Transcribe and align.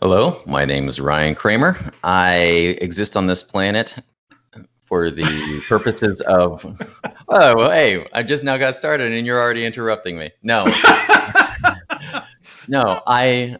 Hello, 0.00 0.40
my 0.46 0.64
name 0.64 0.86
is 0.86 1.00
Ryan 1.00 1.34
Kramer. 1.34 1.76
I 2.04 2.36
exist 2.80 3.16
on 3.16 3.26
this 3.26 3.42
planet 3.42 3.96
for 4.84 5.10
the 5.10 5.60
purposes 5.68 6.20
of. 6.20 6.64
Oh, 7.28 7.56
well, 7.56 7.70
hey, 7.72 8.06
I 8.12 8.22
just 8.22 8.44
now 8.44 8.56
got 8.58 8.76
started 8.76 9.10
and 9.10 9.26
you're 9.26 9.40
already 9.40 9.64
interrupting 9.64 10.16
me. 10.16 10.30
No. 10.44 10.66
no, 12.68 13.02
I 13.08 13.56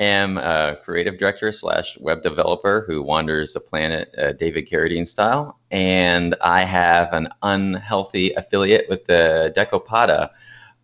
am 0.00 0.38
a 0.38 0.78
creative 0.82 1.16
director 1.16 1.52
slash 1.52 1.96
web 2.00 2.22
developer 2.22 2.84
who 2.88 3.00
wanders 3.00 3.52
the 3.52 3.60
planet 3.60 4.12
uh, 4.18 4.32
David 4.32 4.68
Carradine 4.68 5.06
style, 5.06 5.60
and 5.70 6.34
I 6.40 6.64
have 6.64 7.12
an 7.12 7.28
unhealthy 7.42 8.32
affiliate 8.32 8.88
with 8.88 9.04
the 9.04 9.52
Decapoda 9.54 10.30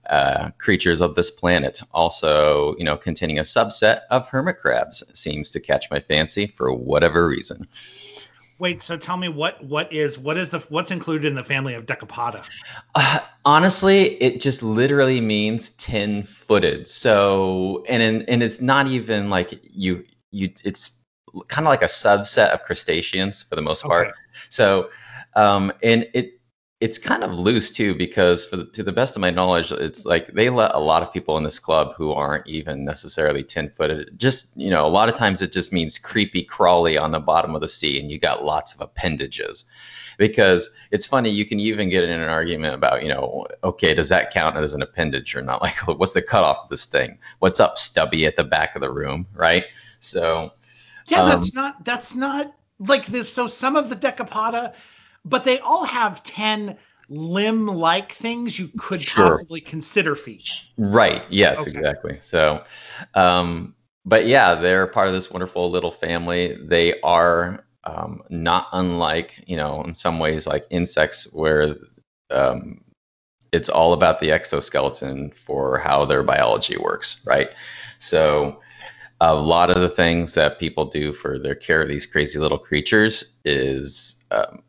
uh, 0.07 0.51
creatures 0.59 1.01
of 1.01 1.15
this 1.15 1.31
planet. 1.31 1.81
Also, 1.93 2.77
you 2.77 2.85
know, 2.85 2.97
containing 2.97 3.39
a 3.39 3.43
subset 3.43 4.03
of 4.11 4.29
hermit 4.29 4.59
crabs 4.59 5.03
seems 5.13 5.51
to 5.53 5.61
catch 5.61 5.91
my 5.91 6.01
fancy 6.01 6.47
for 6.47 6.73
whatever 6.73 7.27
reason. 7.27 7.69
Wait, 8.61 8.81
so 8.81 8.97
tell 8.97 9.17
me 9.17 9.29
what 9.29 9.65
what 9.65 9.93
is 9.93 10.17
what 10.17 10.37
is 10.37 10.51
the 10.51 10.61
what's 10.69 10.93
included 10.93 11.27
in 11.27 11.35
the 11.35 11.43
family 11.43 11.75
of 11.75 11.87
Decapoda? 11.87 12.45
Uh, 12.95 13.19
honestly, 13.45 14.23
it 14.23 14.41
just 14.41 14.63
literally 14.63 15.21
means 15.21 15.71
ten-footed. 15.71 16.87
So, 16.87 17.85
and 17.89 18.03
in, 18.03 18.23
and 18.23 18.43
it's 18.43 18.61
not 18.61 18.87
even 18.87 19.29
like 19.29 19.61
you 19.65 20.05
you 20.31 20.53
it's 20.63 20.93
kind 21.49 21.67
of 21.67 21.71
like 21.71 21.83
a 21.83 21.87
subset 21.87 22.51
of 22.51 22.63
crustaceans 22.63 23.43
for 23.43 23.57
the 23.57 23.63
most 23.63 23.83
part. 23.83 24.09
Okay. 24.09 24.17
So, 24.51 24.91
um, 25.35 25.73
and 25.83 26.09
it 26.15 26.34
it's 26.85 26.99
kind 26.99 27.25
of 27.25 27.33
loose 27.33 27.71
too 27.71 27.95
because 27.95 28.51
the, 28.51 28.67
to 28.67 28.83
the 28.83 28.93
best 28.93 29.17
of 29.17 29.23
my 29.23 29.31
knowledge 29.31 29.73
it's 29.73 30.05
like 30.05 30.27
they 30.35 30.51
let 30.51 30.75
a 30.75 30.79
lot 30.79 31.03
of 31.03 31.11
people 31.11 31.39
in 31.39 31.43
this 31.43 31.59
club 31.59 31.95
who 31.97 32.13
aren't 32.13 32.47
even 32.47 32.85
necessarily 32.85 33.43
10 33.43 33.71
footed 33.71 34.11
just 34.19 34.55
you 34.55 34.69
know 34.69 34.85
a 34.85 34.89
lot 34.99 35.09
of 35.09 35.15
times 35.15 35.41
it 35.41 35.51
just 35.51 35.73
means 35.73 35.99
creepy 35.99 36.43
crawly 36.43 36.99
on 36.99 37.11
the 37.11 37.19
bottom 37.19 37.55
of 37.55 37.63
the 37.63 37.71
sea 37.71 37.99
and 37.99 38.11
you 38.11 38.19
got 38.19 38.45
lots 38.45 38.75
of 38.75 38.83
appendages. 38.83 39.65
Because 40.17 40.71
it's 40.93 41.07
funny 41.07 41.31
you 41.31 41.47
can 41.47 41.59
even 41.59 41.89
get 41.89 42.05
in 42.05 42.21
an 42.21 42.29
argument 42.29 42.75
about 42.75 43.03
you 43.03 43.09
know 43.09 43.47
okay 43.65 43.95
does 43.95 44.11
that 44.11 44.31
count 44.31 44.57
as 44.57 44.75
an 44.75 44.83
appendage 44.83 45.35
or 45.35 45.43
not? 45.43 45.63
Like 45.63 45.99
what's 45.99 46.13
the 46.13 46.23
cutoff 46.23 46.65
of 46.65 46.69
this 46.69 46.85
thing? 46.85 47.19
What's 47.39 47.61
up 47.61 47.79
stubby 47.79 48.27
at 48.27 48.37
the 48.37 48.45
back 48.45 48.77
of 48.77 48.83
the 48.83 48.93
room 48.93 49.27
right? 49.35 49.65
So 50.01 50.53
yeah 51.07 51.23
um, 51.23 51.31
that's 51.31 51.55
not 51.55 51.83
that's 51.85 52.15
not 52.15 52.55
like 52.79 53.07
this 53.07 53.33
so 53.33 53.47
some 53.47 53.75
of 53.75 53.89
the 53.89 53.97
decapoda 53.97 54.75
but 55.25 55.45
they 55.45 55.59
all 55.61 55.85
have 55.85 56.23
10 56.23 56.77
limb 57.09 57.67
like 57.67 58.13
things 58.13 58.59
you 58.59 58.71
could 58.79 59.03
sure. 59.03 59.31
possibly 59.31 59.61
consider 59.61 60.17
feet. 60.17 60.51
Right. 60.79 61.23
Yes, 61.29 61.61
okay. 61.61 61.71
exactly. 61.71 62.19
So, 62.21 62.65
um, 63.15 63.75
but 64.05 64.27
yeah, 64.27 64.55
they're 64.55 64.87
part 64.87 65.09
of 65.09 65.15
this 65.15 65.31
wonderful 65.31 65.71
little 65.71 65.91
family. 65.91 66.59
They 66.61 67.01
are 67.01 67.65
um, 67.85 68.23
not 68.31 68.69
unlike, 68.73 69.43
you 69.47 69.57
know, 69.57 69.83
in 69.83 69.95
some 69.95 70.19
ways 70.19 70.47
like 70.47 70.67
insects 70.71 71.33
where 71.33 71.77
um, 72.31 72.81
it's 73.53 73.69
all 73.69 73.93
about 73.93 74.21
the 74.21 74.33
exoskeleton 74.33 75.31
for 75.31 75.79
how 75.79 76.05
their 76.05 76.23
biology 76.23 76.77
works, 76.77 77.23
right? 77.27 77.51
So, 77.99 78.61
a 79.21 79.35
lot 79.35 79.71
of 79.71 79.81
the 79.81 79.89
things 79.89 80.35
that 80.35 80.59
people 80.59 80.87
do 80.87 81.13
for 81.13 81.39
their 81.39 81.55
care 81.55 81.81
of 81.81 81.89
these 81.89 82.05
crazy 82.05 82.39
little 82.39 82.59
creatures 82.59 83.37
is 83.45 84.17
um, 84.33 84.64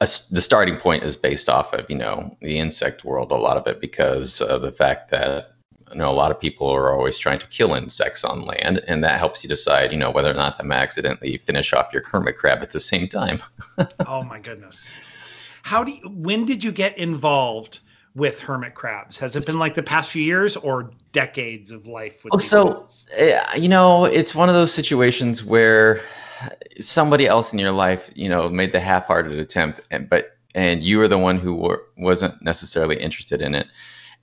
a, 0.00 0.08
the 0.30 0.40
starting 0.40 0.76
point 0.76 1.02
is 1.02 1.16
based 1.16 1.48
off 1.48 1.72
of 1.72 1.88
you 1.90 1.96
know 1.96 2.36
the 2.40 2.58
insect 2.58 3.04
world 3.04 3.30
a 3.30 3.36
lot 3.36 3.56
of 3.56 3.66
it 3.66 3.80
because 3.80 4.40
of 4.40 4.62
the 4.62 4.72
fact 4.72 5.10
that 5.10 5.52
you 5.92 5.98
know 5.98 6.10
a 6.10 6.12
lot 6.12 6.30
of 6.30 6.40
people 6.40 6.68
are 6.70 6.94
always 6.94 7.18
trying 7.18 7.38
to 7.38 7.46
kill 7.48 7.74
insects 7.74 8.24
on 8.24 8.42
land 8.42 8.82
and 8.86 9.04
that 9.04 9.18
helps 9.18 9.42
you 9.44 9.48
decide 9.48 9.92
you 9.92 9.98
know 9.98 10.10
whether 10.10 10.30
or 10.30 10.34
not 10.34 10.58
to 10.58 10.72
accidentally 10.72 11.36
finish 11.38 11.72
off 11.72 11.92
your 11.92 12.02
hermit 12.04 12.36
crab 12.36 12.62
at 12.62 12.70
the 12.70 12.80
same 12.80 13.08
time. 13.08 13.40
Oh 14.06 14.22
my 14.22 14.40
goodness. 14.40 14.90
How 15.62 15.84
do 15.84 15.92
you, 15.92 16.08
when 16.08 16.44
did 16.44 16.64
you 16.64 16.72
get 16.72 16.98
involved 16.98 17.80
with 18.14 18.40
hermit 18.40 18.74
crabs? 18.74 19.18
Has 19.18 19.36
it 19.36 19.46
been 19.46 19.58
like 19.58 19.74
the 19.74 19.82
past 19.82 20.10
few 20.10 20.22
years 20.22 20.56
or 20.56 20.90
decades 21.12 21.70
of 21.70 21.86
life 21.86 22.24
with 22.24 22.34
oh, 22.34 22.38
so 22.38 22.86
eh, 23.16 23.56
you 23.56 23.68
know 23.68 24.04
it's 24.04 24.34
one 24.34 24.48
of 24.48 24.54
those 24.54 24.72
situations 24.72 25.44
where 25.44 26.02
somebody 26.80 27.26
else 27.26 27.52
in 27.52 27.58
your 27.58 27.72
life, 27.72 28.10
you 28.14 28.28
know, 28.28 28.48
made 28.48 28.72
the 28.72 28.80
half-hearted 28.80 29.38
attempt, 29.38 29.80
and 29.90 30.08
but 30.08 30.36
and 30.54 30.82
you 30.82 30.98
were 30.98 31.08
the 31.08 31.18
one 31.18 31.38
who 31.38 31.54
were, 31.54 31.82
wasn't 31.96 32.40
necessarily 32.42 32.96
interested 32.96 33.40
in 33.40 33.54
it, 33.54 33.66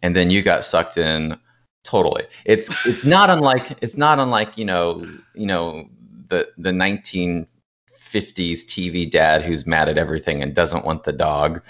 and 0.01 0.15
then 0.15 0.29
you 0.29 0.41
got 0.41 0.65
sucked 0.65 0.97
in 0.97 1.37
totally. 1.83 2.25
It's 2.45 2.69
it's 2.85 3.03
not 3.03 3.29
unlike 3.29 3.81
it's 3.81 3.97
not 3.97 4.19
unlike 4.19 4.57
you 4.57 4.65
know 4.65 5.07
you 5.33 5.45
know 5.45 5.89
the 6.27 6.49
the 6.57 6.71
1950s 6.71 7.47
TV 8.11 9.09
dad 9.09 9.43
who's 9.43 9.65
mad 9.65 9.89
at 9.89 9.97
everything 9.97 10.41
and 10.43 10.53
doesn't 10.53 10.85
want 10.85 11.03
the 11.03 11.13
dog 11.13 11.61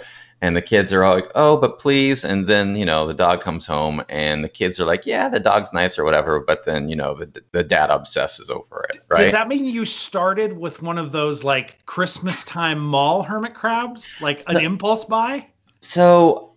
and 0.41 0.55
the 0.55 0.61
kids 0.61 0.93
are 0.93 1.03
all 1.03 1.15
like, 1.15 1.31
"Oh, 1.35 1.57
but 1.57 1.79
please." 1.79 2.23
And 2.23 2.47
then 2.47 2.75
you 2.75 2.85
know 2.85 3.07
the 3.07 3.13
dog 3.13 3.41
comes 3.41 3.65
home, 3.65 4.03
and 4.09 4.43
the 4.43 4.49
kids 4.49 4.79
are 4.79 4.85
like, 4.85 5.05
"Yeah, 5.05 5.29
the 5.29 5.39
dog's 5.39 5.73
nice 5.73 5.97
or 5.97 6.03
whatever." 6.03 6.39
But 6.39 6.65
then 6.65 6.89
you 6.89 6.95
know 6.95 7.13
the 7.15 7.43
the 7.51 7.63
dad 7.63 7.89
obsesses 7.89 8.49
over 8.49 8.85
it, 8.89 8.99
right? 9.09 9.23
Does 9.23 9.31
that 9.31 9.47
mean 9.47 9.65
you 9.65 9.85
started 9.85 10.57
with 10.57 10.81
one 10.81 10.97
of 10.97 11.11
those 11.11 11.43
like 11.43 11.85
Christmas 11.85 12.43
time 12.45 12.79
mall 12.79 13.23
hermit 13.23 13.53
crabs, 13.53 14.15
like 14.21 14.43
an 14.47 14.57
impulse 14.57 15.05
buy? 15.05 15.47
So 15.81 16.47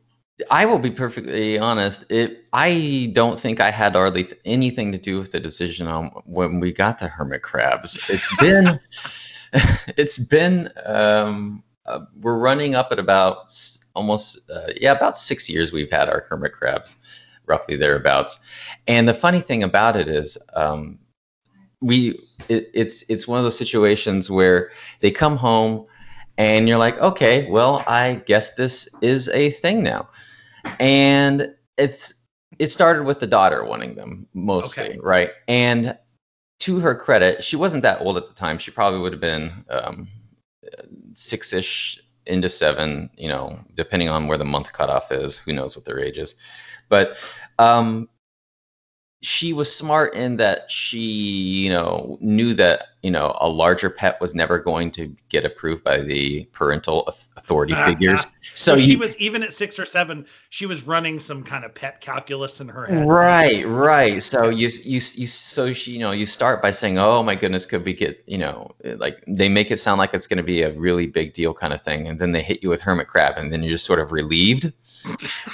I 0.51 0.67
will 0.67 0.79
be 0.79 0.91
perfectly 0.91 1.59
honest. 1.59 2.05
It 2.11 2.45
I 2.53 3.11
don't 3.13 3.39
think 3.39 3.61
I 3.61 3.71
had 3.71 3.95
hardly 3.95 4.29
anything 4.45 4.93
to 4.93 4.99
do 4.99 5.19
with 5.19 5.33
the 5.33 5.41
decision 5.41 5.87
on 5.87 6.07
when 6.25 6.61
we 6.61 6.73
got 6.73 6.99
the 6.99 7.09
hermit 7.09 7.43
crabs. 7.43 7.99
It's 8.09 8.37
been 8.37 8.79
it's 9.97 10.19
been 10.19 10.71
um 10.85 11.63
uh, 11.87 12.01
we're 12.21 12.39
running 12.39 12.75
up 12.75 12.93
at 12.93 12.99
about 12.99 13.53
almost 13.95 14.39
uh, 14.51 14.73
yeah 14.81 14.93
about 14.93 15.19
six 15.19 15.49
years 15.49 15.73
we've 15.73 15.91
had 15.91 16.09
our 16.09 16.27
hermit 16.29 16.53
crabs 16.53 16.97
roughly 17.51 17.77
thereabouts. 17.77 18.39
And 18.87 19.07
the 19.07 19.13
funny 19.13 19.41
thing 19.41 19.63
about 19.63 19.97
it 19.97 20.09
is 20.09 20.39
um, 20.55 20.99
we 21.83 22.19
it, 22.49 22.71
it's 22.73 23.05
it's 23.09 23.29
one 23.29 23.39
of 23.39 23.45
those 23.45 23.59
situations 23.59 24.31
where 24.31 24.71
they 25.01 25.11
come 25.11 25.37
home 25.37 25.87
and 26.39 26.69
you're 26.69 26.79
like 26.79 26.99
okay 27.01 27.51
well 27.51 27.83
i 27.87 28.23
guess 28.27 28.55
this 28.55 28.89
is 29.03 29.29
a 29.31 29.51
thing 29.51 29.83
now. 29.83 30.09
And 30.79 31.55
it's 31.77 32.15
it 32.59 32.67
started 32.67 33.05
with 33.05 33.21
the 33.21 33.27
daughter 33.27 33.65
wanting 33.65 33.95
them 33.95 34.29
mostly 34.35 34.85
okay. 34.85 34.99
right? 35.03 35.31
And 35.49 35.97
to 36.61 36.79
her 36.81 36.95
credit 36.95 37.43
she 37.43 37.57
wasn't 37.57 37.83
that 37.83 38.01
old 38.01 38.17
at 38.17 38.29
the 38.29 38.35
time. 38.35 38.59
She 38.59 38.71
probably 38.71 39.01
would 39.01 39.13
have 39.13 39.21
been 39.21 39.65
um, 39.71 40.09
six 41.15 41.53
ish 41.53 42.03
into 42.27 42.49
seven, 42.49 43.11
you 43.17 43.29
know, 43.29 43.59
depending 43.75 44.09
on 44.09 44.27
where 44.27 44.39
the 44.39 44.45
month 44.45 44.73
cutoff 44.73 45.11
is. 45.13 45.39
Who 45.39 45.53
knows 45.53 45.77
what 45.77 45.85
their 45.85 45.99
age 45.99 46.19
is? 46.19 46.35
But 46.89 47.19
um, 47.59 48.09
she 49.23 49.53
was 49.53 49.75
smart 49.75 50.15
in 50.15 50.37
that 50.39 50.71
she, 50.71 50.99
you 50.99 51.69
know, 51.69 52.17
knew 52.23 52.55
that, 52.55 52.89
you 53.03 53.11
know, 53.11 53.37
a 53.39 53.49
larger 53.49 53.91
pet 53.91 54.19
was 54.19 54.35
never 54.35 54.59
going 54.59 54.91
to 54.93 55.15
get 55.29 55.45
approved 55.45 55.85
by 55.85 55.99
the 55.99 56.45
parental 56.53 57.07
authority 57.37 57.75
uh, 57.75 57.85
figures. 57.85 58.25
Uh, 58.25 58.31
so, 58.55 58.77
so 58.77 58.81
she 58.81 58.97
was 58.97 59.19
even 59.19 59.43
at 59.43 59.53
six 59.53 59.79
or 59.79 59.85
seven, 59.85 60.25
she 60.49 60.65
was 60.65 60.87
running 60.87 61.21
some 61.21 61.43
kind 61.43 61.67
of 61.67 61.75
pet 61.75 62.01
calculus 62.01 62.63
in 62.63 62.69
her 62.69 62.87
head. 62.87 63.07
Right, 63.07 63.67
right. 63.69 64.23
So 64.23 64.49
you, 64.49 64.69
you, 64.85 64.95
you, 64.95 65.27
so 65.27 65.75
she, 65.75 65.93
you 65.93 65.99
know, 65.99 66.13
you 66.13 66.25
start 66.25 66.63
by 66.63 66.71
saying, 66.71 66.99
oh 66.99 67.23
my 67.23 67.35
goodness, 67.35 67.67
could 67.67 67.85
we 67.85 67.93
get, 67.93 68.25
you 68.27 68.39
know, 68.39 68.75
like 68.83 69.23
they 69.27 69.51
make 69.51 69.71
it 69.71 69.79
sound 69.79 69.99
like 69.99 70.15
it's 70.15 70.27
going 70.27 70.39
to 70.39 70.43
be 70.43 70.63
a 70.63 70.73
really 70.73 71.07
big 71.07 71.35
deal 71.35 71.53
kind 71.53 71.75
of 71.75 71.83
thing, 71.83 72.09
and 72.09 72.19
then 72.19 72.33
they 72.33 72.43
hit 72.43 72.63
you 72.63 72.71
with 72.71 72.81
hermit 72.81 73.09
crab, 73.09 73.35
and 73.37 73.53
then 73.53 73.63
you're 73.63 73.73
just 73.73 73.85
sort 73.85 73.99
of 73.99 74.13
relieved. 74.13 74.73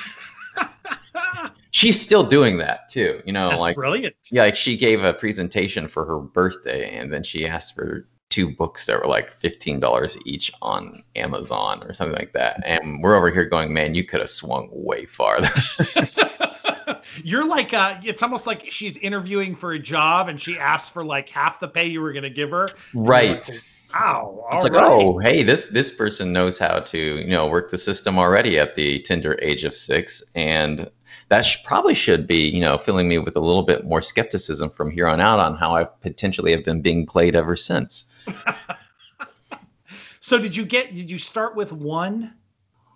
she's 1.77 2.01
still 2.01 2.23
doing 2.23 2.57
that 2.57 2.89
too. 2.89 3.21
You 3.27 3.33
know, 3.35 3.51
That's 3.51 3.61
like 3.61 3.77
brilliant. 3.77 4.17
Yeah, 4.31 4.45
like 4.45 4.57
she 4.57 4.79
gave 4.79 5.05
a 5.05 5.13
presentation 5.13 5.89
for 5.89 6.07
her 6.07 6.19
birthday, 6.19 6.97
and 6.97 7.13
then 7.13 7.23
she 7.23 7.47
asked 7.47 7.75
for 7.75 8.09
two 8.31 8.55
books 8.57 8.87
that 8.87 9.01
were 9.01 9.07
like 9.07 9.31
fifteen 9.31 9.79
dollars 9.79 10.17
each 10.25 10.51
on 10.63 11.05
Amazon 11.15 11.83
or 11.85 11.93
something 11.93 12.17
like 12.17 12.33
that. 12.33 12.63
And 12.65 13.03
we're 13.03 13.15
over 13.15 13.31
here 13.31 13.45
going, 13.45 13.75
man, 13.75 13.95
you 13.95 14.05
could 14.05 14.21
have 14.21 14.31
swung 14.31 14.69
way 14.73 15.05
farther. 15.05 15.51
You're 17.25 17.47
like, 17.47 17.75
uh, 17.75 18.01
it's 18.03 18.23
almost 18.23 18.47
like 18.47 18.71
she's 18.71 18.97
interviewing 18.97 19.55
for 19.55 19.73
a 19.73 19.79
job, 19.79 20.29
and 20.29 20.41
she 20.41 20.59
asks 20.59 20.89
for 20.89 21.05
like 21.05 21.29
half 21.29 21.61
the 21.61 21.69
pay 21.69 21.87
you 21.87 22.01
were 22.01 22.13
gonna 22.13 22.31
give 22.31 22.51
her. 22.51 22.69
Right. 22.95 23.49
Wow. 23.93 24.47
It's 24.53 24.65
like, 24.65 24.73
right. 24.73 24.83
oh, 24.83 25.19
hey, 25.19 25.43
this 25.43 25.67
this 25.67 25.91
person 25.95 26.33
knows 26.33 26.59
how 26.59 26.81
to, 26.81 26.99
you 26.99 27.29
know, 27.29 27.49
work 27.49 27.71
the 27.71 27.79
system 27.79 28.19
already 28.19 28.59
at 28.59 28.77
the 28.77 29.01
tender 29.01 29.39
age 29.43 29.65
of 29.65 29.75
six, 29.75 30.23
and 30.35 30.91
that 31.29 31.43
sh- 31.43 31.65
probably 31.65 31.95
should 31.95 32.27
be, 32.27 32.49
you 32.49 32.61
know, 32.61 32.79
filling 32.79 33.09
me 33.09 33.19
with 33.19 33.37
a 33.37 33.41
little 33.41 33.63
bit 33.63 33.85
more 33.85 34.01
skepticism 34.01 34.71
from 34.71 34.91
here 34.91 35.07
on 35.07 35.21
out 35.21 35.39
on 35.39 35.57
how 35.57 35.75
I 35.75 35.85
potentially 35.85 36.53
have 36.53 36.65
been 36.65 36.83
being 36.83 37.07
played 37.07 37.35
ever 37.35 37.57
since. 37.57 38.27
so 40.21 40.39
did 40.39 40.57
you 40.57 40.65
get? 40.65 40.95
Did 40.95 41.11
you 41.11 41.19
start 41.19 41.57
with 41.57 41.73
one? 41.73 42.35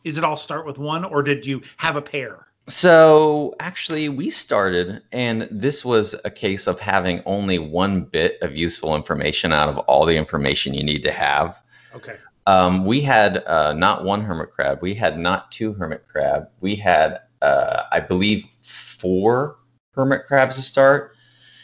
Is 0.05 0.17
it 0.17 0.25
all 0.25 0.37
start 0.37 0.67
with 0.67 0.79
one, 0.79 1.05
or 1.05 1.23
did 1.23 1.47
you 1.47 1.63
have 1.77 1.97
a 1.97 2.03
pair? 2.03 2.47
So 2.69 3.57
actually, 3.59 4.09
we 4.09 4.31
started, 4.31 5.03
and 5.13 5.49
this 5.51 5.85
was 5.85 6.15
a 6.25 6.31
case 6.31 6.67
of 6.67 6.79
having 6.79 7.23
only 7.27 7.59
one 7.59 8.03
bit 8.03 8.39
of 8.43 8.57
useful 8.57 8.95
information 8.95 9.53
out 9.53 9.69
of 9.69 9.79
all 9.79 10.07
the 10.07 10.17
information 10.17 10.75
you 10.75 10.85
need 10.85 11.03
to 11.03 11.11
have. 11.11 11.61
Okay. 11.95 12.17
Um, 12.47 12.85
we 12.85 13.01
had 13.01 13.39
uh, 13.45 13.75
not 13.75 14.05
one 14.05 14.23
hermit 14.23 14.51
crab. 14.51 14.81
We 14.83 14.95
had 14.95 15.19
not 15.19 15.51
two 15.51 15.73
hermit 15.73 16.07
crab. 16.07 16.49
We 16.61 16.77
had, 16.77 17.19
uh, 17.43 17.85
I 17.91 18.01
believe, 18.01 18.47
four 18.63 19.57
hermit 19.95 20.25
crabs 20.25 20.57
to 20.57 20.63
start, 20.63 21.13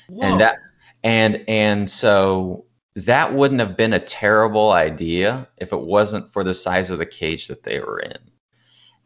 Whoa. 0.08 0.23
and 0.26 0.40
that, 0.40 0.58
and 1.05 1.44
and 1.49 1.90
so 1.90 2.64
that 2.94 3.34
wouldn't 3.34 3.61
have 3.61 3.76
been 3.76 3.93
a 3.93 3.99
terrible 4.00 4.73
idea 4.73 5.49
if 5.58 5.73
it 5.73 5.81
wasn't 5.81 6.32
for 6.32 6.43
the 6.43 6.55
size 6.55 6.90
of 6.90 6.99
the 6.99 7.06
cage 7.06 7.49
that 7.49 7.62
they 7.62 7.81
were 7.81 7.99
in. 8.00 8.17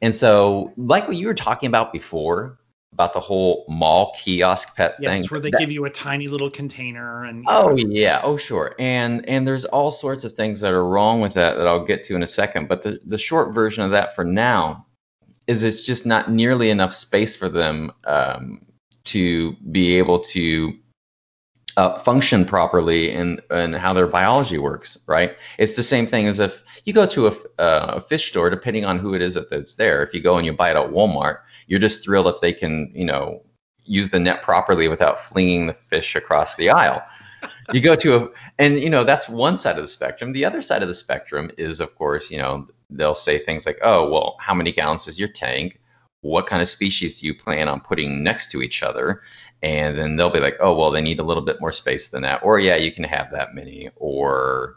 And 0.03 0.15
so, 0.15 0.73
like 0.77 1.09
what 1.09 1.17
you 1.17 1.27
were 1.27 1.35
talking 1.35 1.67
about 1.67 1.93
before, 1.93 2.59
about 2.93 3.13
the 3.13 3.21
whole 3.21 3.67
mall 3.69 4.17
kiosk 4.19 4.77
pet 4.77 4.95
yes, 4.99 5.21
thing. 5.21 5.29
where 5.29 5.41
they 5.41 5.51
that- 5.51 5.61
give 5.61 5.71
you 5.71 5.85
a 5.85 5.91
tiny 5.91 6.29
little 6.29 6.51
container 6.51 7.25
and 7.25 7.45
Oh 7.49 7.77
yeah, 7.77 8.21
oh 8.23 8.37
sure. 8.37 8.75
And 8.79 9.29
and 9.29 9.47
there's 9.47 9.65
all 9.65 9.91
sorts 9.91 10.25
of 10.25 10.33
things 10.33 10.61
that 10.61 10.73
are 10.73 10.87
wrong 10.87 11.21
with 11.21 11.35
that 11.35 11.57
that 11.57 11.67
I'll 11.67 11.85
get 11.85 12.05
to 12.05 12.15
in 12.15 12.23
a 12.23 12.27
second. 12.27 12.69
But 12.69 12.83
the, 12.83 12.99
the 13.05 13.19
short 13.19 13.53
version 13.53 13.83
of 13.85 13.91
that 13.91 14.15
for 14.15 14.25
now 14.25 14.87
is 15.50 15.64
it's 15.64 15.81
just 15.81 16.06
not 16.06 16.31
nearly 16.31 16.70
enough 16.70 16.94
space 16.94 17.35
for 17.35 17.49
them 17.49 17.91
um, 18.05 18.64
to 19.02 19.52
be 19.73 19.99
able 19.99 20.20
to 20.20 20.73
uh, 21.76 21.99
function 21.99 22.44
properly 22.44 23.11
and 23.12 23.43
in 23.50 23.73
how 23.73 23.93
their 23.93 24.06
biology 24.06 24.58
works, 24.58 24.97
right? 25.08 25.37
It's 25.58 25.75
the 25.75 25.82
same 25.82 26.06
thing 26.06 26.29
as 26.29 26.38
if 26.38 26.62
you 26.85 26.93
go 26.93 27.05
to 27.06 27.26
a, 27.26 27.31
uh, 27.58 27.94
a 27.97 28.00
fish 28.00 28.29
store, 28.29 28.49
depending 28.49 28.85
on 28.85 29.00
who 29.00 29.12
it 29.12 29.23
is 29.23 29.37
that's 29.50 29.75
there. 29.75 30.05
If 30.05 30.14
you 30.14 30.20
go 30.20 30.37
and 30.37 30.47
you 30.47 30.52
buy 30.52 30.70
it 30.70 30.76
at 30.76 30.91
Walmart, 30.91 31.38
you're 31.67 31.81
just 31.81 32.05
thrilled 32.05 32.29
if 32.29 32.41
they 32.41 32.52
can, 32.52 32.93
you 32.94 33.05
know, 33.05 33.43
use 33.85 34.11
the 34.11 34.20
net 34.20 34.43
properly 34.43 34.87
without 34.87 35.19
flinging 35.19 35.67
the 35.67 35.73
fish 35.73 36.14
across 36.14 36.55
the 36.55 36.70
aisle. 36.70 37.02
You 37.73 37.81
go 37.81 37.97
to 37.97 38.17
a, 38.17 38.29
and 38.56 38.79
you 38.79 38.91
know, 38.91 39.02
that's 39.02 39.29
one 39.29 39.56
side 39.56 39.79
of 39.79 39.82
the 39.82 39.88
spectrum. 39.88 40.32
The 40.32 40.44
other 40.44 40.62
side 40.62 40.82
of 40.82 40.88
the 40.88 40.94
spectrum 40.94 41.50
is, 41.58 41.81
of 41.81 41.97
course, 41.97 42.31
you 42.31 42.38
know, 42.38 42.69
they'll 42.91 43.15
say 43.15 43.39
things 43.39 43.67
like, 43.67 43.79
oh, 43.83 44.11
well, 44.11 44.37
how 44.41 44.55
many 44.55 44.73
gallons 44.73 45.09
is 45.09 45.19
your 45.19 45.29
tank? 45.29 45.81
What 46.23 46.47
kind 46.47 46.61
of 46.61 46.69
species 46.69 47.21
do 47.21 47.27
you 47.27 47.35
plan 47.35 47.69
on 47.69 47.81
putting 47.81 48.23
next 48.23 48.51
to 48.51 48.63
each 48.63 48.83
other? 48.83 49.23
And 49.63 49.99
then 49.99 50.17
they'll 50.17 50.31
be 50.31 50.41
like, 50.41 50.57
oh, 50.61 50.75
well, 50.75 50.91
they 50.91 51.01
need 51.01 51.19
a 51.21 51.25
little 51.25 51.43
bit 51.43 51.61
more 51.61 51.73
space 51.73 52.09
than 52.09 52.23
that. 52.23 52.43
Or, 52.43 52.59
yeah, 52.59 52.77
you 52.77 52.93
can 52.93 53.05
have 53.05 53.31
that 53.33 53.55
many. 53.55 53.91
Or, 53.97 54.77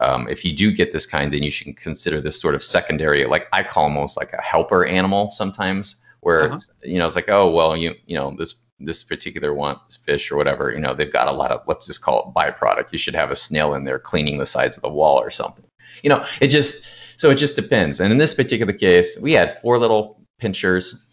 um, 0.00 0.28
if 0.28 0.44
you 0.44 0.52
do 0.52 0.72
get 0.72 0.92
this 0.92 1.06
kind, 1.06 1.32
then 1.32 1.42
you 1.42 1.50
should 1.50 1.76
consider 1.76 2.20
this 2.20 2.40
sort 2.40 2.54
of 2.54 2.62
secondary, 2.62 3.24
like 3.26 3.48
I 3.52 3.62
call 3.62 3.84
almost 3.84 4.16
like 4.16 4.32
a 4.32 4.42
helper 4.42 4.84
animal 4.84 5.30
sometimes, 5.30 5.96
where 6.20 6.44
Uh-huh. 6.52 6.58
you 6.82 6.98
know 6.98 7.06
it's 7.06 7.14
like, 7.16 7.28
oh 7.28 7.50
well, 7.50 7.76
you 7.76 7.94
you 8.06 8.16
know 8.16 8.34
this 8.36 8.54
this 8.80 9.02
particular 9.04 9.54
one 9.54 9.76
fish 10.04 10.32
or 10.32 10.36
whatever, 10.36 10.72
you 10.72 10.80
know 10.80 10.94
they've 10.94 11.12
got 11.12 11.28
a 11.28 11.32
lot 11.32 11.52
of 11.52 11.62
let's 11.68 11.86
just 11.86 12.02
call 12.02 12.20
it 12.28 12.38
byproduct. 12.38 12.92
You 12.92 12.98
should 12.98 13.14
have 13.14 13.30
a 13.30 13.36
snail 13.36 13.74
in 13.74 13.84
there 13.84 14.00
cleaning 14.00 14.38
the 14.38 14.46
sides 14.46 14.76
of 14.76 14.82
the 14.82 14.90
wall 14.90 15.20
or 15.20 15.30
something. 15.30 15.64
You 16.02 16.10
know, 16.10 16.24
it 16.40 16.48
just 16.48 16.86
so 17.16 17.30
it 17.30 17.36
just 17.36 17.56
depends. 17.56 18.00
And 18.00 18.12
in 18.12 18.18
this 18.18 18.34
particular 18.34 18.72
case, 18.72 19.18
we 19.18 19.32
had 19.32 19.60
four 19.60 19.78
little 19.78 20.20
pinchers, 20.38 21.06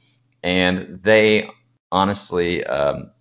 and 0.44 1.00
they 1.03 1.50
honestly 1.92 2.63
um, 2.65 3.12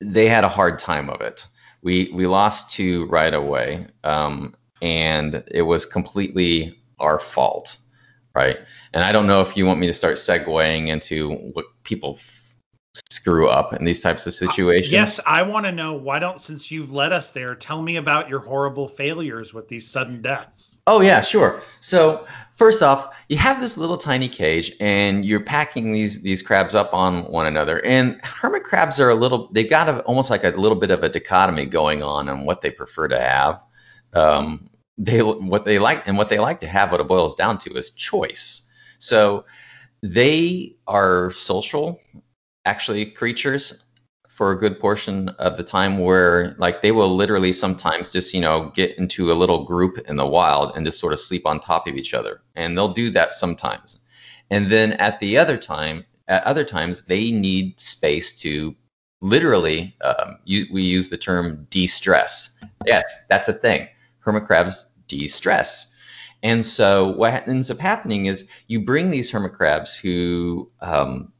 they 0.00 0.28
had 0.28 0.44
a 0.44 0.48
hard 0.48 0.78
time 0.78 1.10
of 1.10 1.20
it. 1.20 1.46
We 1.82 2.10
we 2.12 2.26
lost 2.26 2.70
two 2.70 3.06
right 3.06 3.34
away, 3.34 3.86
um, 4.04 4.54
and 4.82 5.42
it 5.48 5.62
was 5.62 5.86
completely 5.86 6.78
our 6.98 7.18
fault, 7.18 7.76
right? 8.34 8.58
And 8.92 9.04
I 9.04 9.12
don't 9.12 9.26
know 9.26 9.40
if 9.40 9.56
you 9.56 9.66
want 9.66 9.80
me 9.80 9.86
to 9.86 9.94
start 9.94 10.16
segueing 10.16 10.88
into 10.88 11.34
what 11.52 11.66
people 11.84 12.16
screw 13.10 13.48
up 13.48 13.72
in 13.72 13.84
these 13.84 14.00
types 14.00 14.26
of 14.26 14.34
situations. 14.34 14.92
Yes, 14.92 15.20
I 15.26 15.42
want 15.42 15.66
to 15.66 15.72
know 15.72 15.94
why 15.94 16.18
don't 16.18 16.40
since 16.40 16.70
you've 16.70 16.92
led 16.92 17.12
us 17.12 17.30
there, 17.30 17.54
tell 17.54 17.80
me 17.82 17.96
about 17.96 18.28
your 18.28 18.40
horrible 18.40 18.88
failures 18.88 19.52
with 19.54 19.68
these 19.68 19.88
sudden 19.88 20.22
deaths. 20.22 20.78
Oh 20.86 21.00
yeah, 21.00 21.20
sure. 21.20 21.60
So 21.80 22.26
first 22.56 22.82
off, 22.82 23.14
you 23.28 23.36
have 23.36 23.60
this 23.60 23.76
little 23.76 23.96
tiny 23.96 24.28
cage, 24.28 24.72
and 24.80 25.24
you're 25.24 25.40
packing 25.40 25.92
these 25.92 26.22
these 26.22 26.42
crabs 26.42 26.74
up 26.74 26.94
on 26.94 27.24
one 27.24 27.46
another. 27.46 27.84
And 27.84 28.20
hermit 28.24 28.64
crabs 28.64 29.00
are 29.00 29.10
a 29.10 29.14
little, 29.14 29.48
they've 29.52 29.68
got 29.68 29.88
a, 29.88 30.00
almost 30.02 30.30
like 30.30 30.44
a 30.44 30.50
little 30.50 30.78
bit 30.78 30.90
of 30.90 31.02
a 31.02 31.08
dichotomy 31.08 31.66
going 31.66 32.02
on 32.02 32.28
on 32.28 32.44
what 32.44 32.60
they 32.60 32.70
prefer 32.70 33.08
to 33.08 33.18
have. 33.18 33.62
Um, 34.12 34.70
they 34.98 35.22
what 35.22 35.64
they 35.64 35.78
like 35.78 36.06
and 36.06 36.16
what 36.16 36.28
they 36.28 36.38
like 36.38 36.60
to 36.60 36.66
have, 36.66 36.90
what 36.90 37.00
it 37.00 37.08
boils 37.08 37.34
down 37.34 37.58
to, 37.58 37.74
is 37.74 37.90
choice. 37.90 38.70
So 38.98 39.44
they 40.02 40.76
are 40.86 41.30
social, 41.30 42.00
actually 42.66 43.06
creatures 43.06 43.84
for 44.36 44.52
a 44.52 44.58
good 44.58 44.78
portion 44.78 45.30
of 45.38 45.56
the 45.56 45.62
time 45.62 45.98
where 45.98 46.54
like 46.58 46.82
they 46.82 46.92
will 46.92 47.16
literally 47.16 47.52
sometimes 47.52 48.12
just 48.12 48.34
you 48.34 48.40
know 48.40 48.70
get 48.74 48.96
into 48.98 49.32
a 49.32 49.34
little 49.34 49.64
group 49.64 49.96
in 50.06 50.16
the 50.16 50.26
wild 50.26 50.76
and 50.76 50.84
just 50.84 51.00
sort 51.00 51.14
of 51.14 51.18
sleep 51.18 51.46
on 51.46 51.58
top 51.58 51.86
of 51.86 51.94
each 51.94 52.12
other. 52.12 52.42
And 52.54 52.76
they'll 52.76 52.92
do 52.92 53.08
that 53.10 53.34
sometimes. 53.34 53.98
And 54.50 54.70
then 54.70 54.92
at 54.94 55.18
the 55.20 55.38
other 55.38 55.56
time 55.56 56.04
at 56.28 56.44
other 56.44 56.64
times 56.64 57.02
they 57.02 57.30
need 57.30 57.80
space 57.80 58.38
to 58.40 58.74
literally 59.22 59.96
um, 60.02 60.36
you, 60.44 60.66
we 60.70 60.82
use 60.82 61.08
the 61.08 61.16
term 61.16 61.66
de-stress. 61.70 62.58
Yes 62.84 63.06
that's 63.30 63.48
a 63.48 63.54
thing. 63.54 63.88
Hermit 64.18 64.44
crabs 64.44 64.86
de-stress. 65.08 65.94
And 66.42 66.66
so 66.66 67.08
what 67.12 67.48
ends 67.48 67.70
up 67.70 67.78
happening 67.78 68.26
is 68.26 68.46
you 68.66 68.80
bring 68.80 69.10
these 69.10 69.30
hermit 69.30 69.54
crabs 69.54 69.96
who 69.96 70.70
um, 70.82 71.32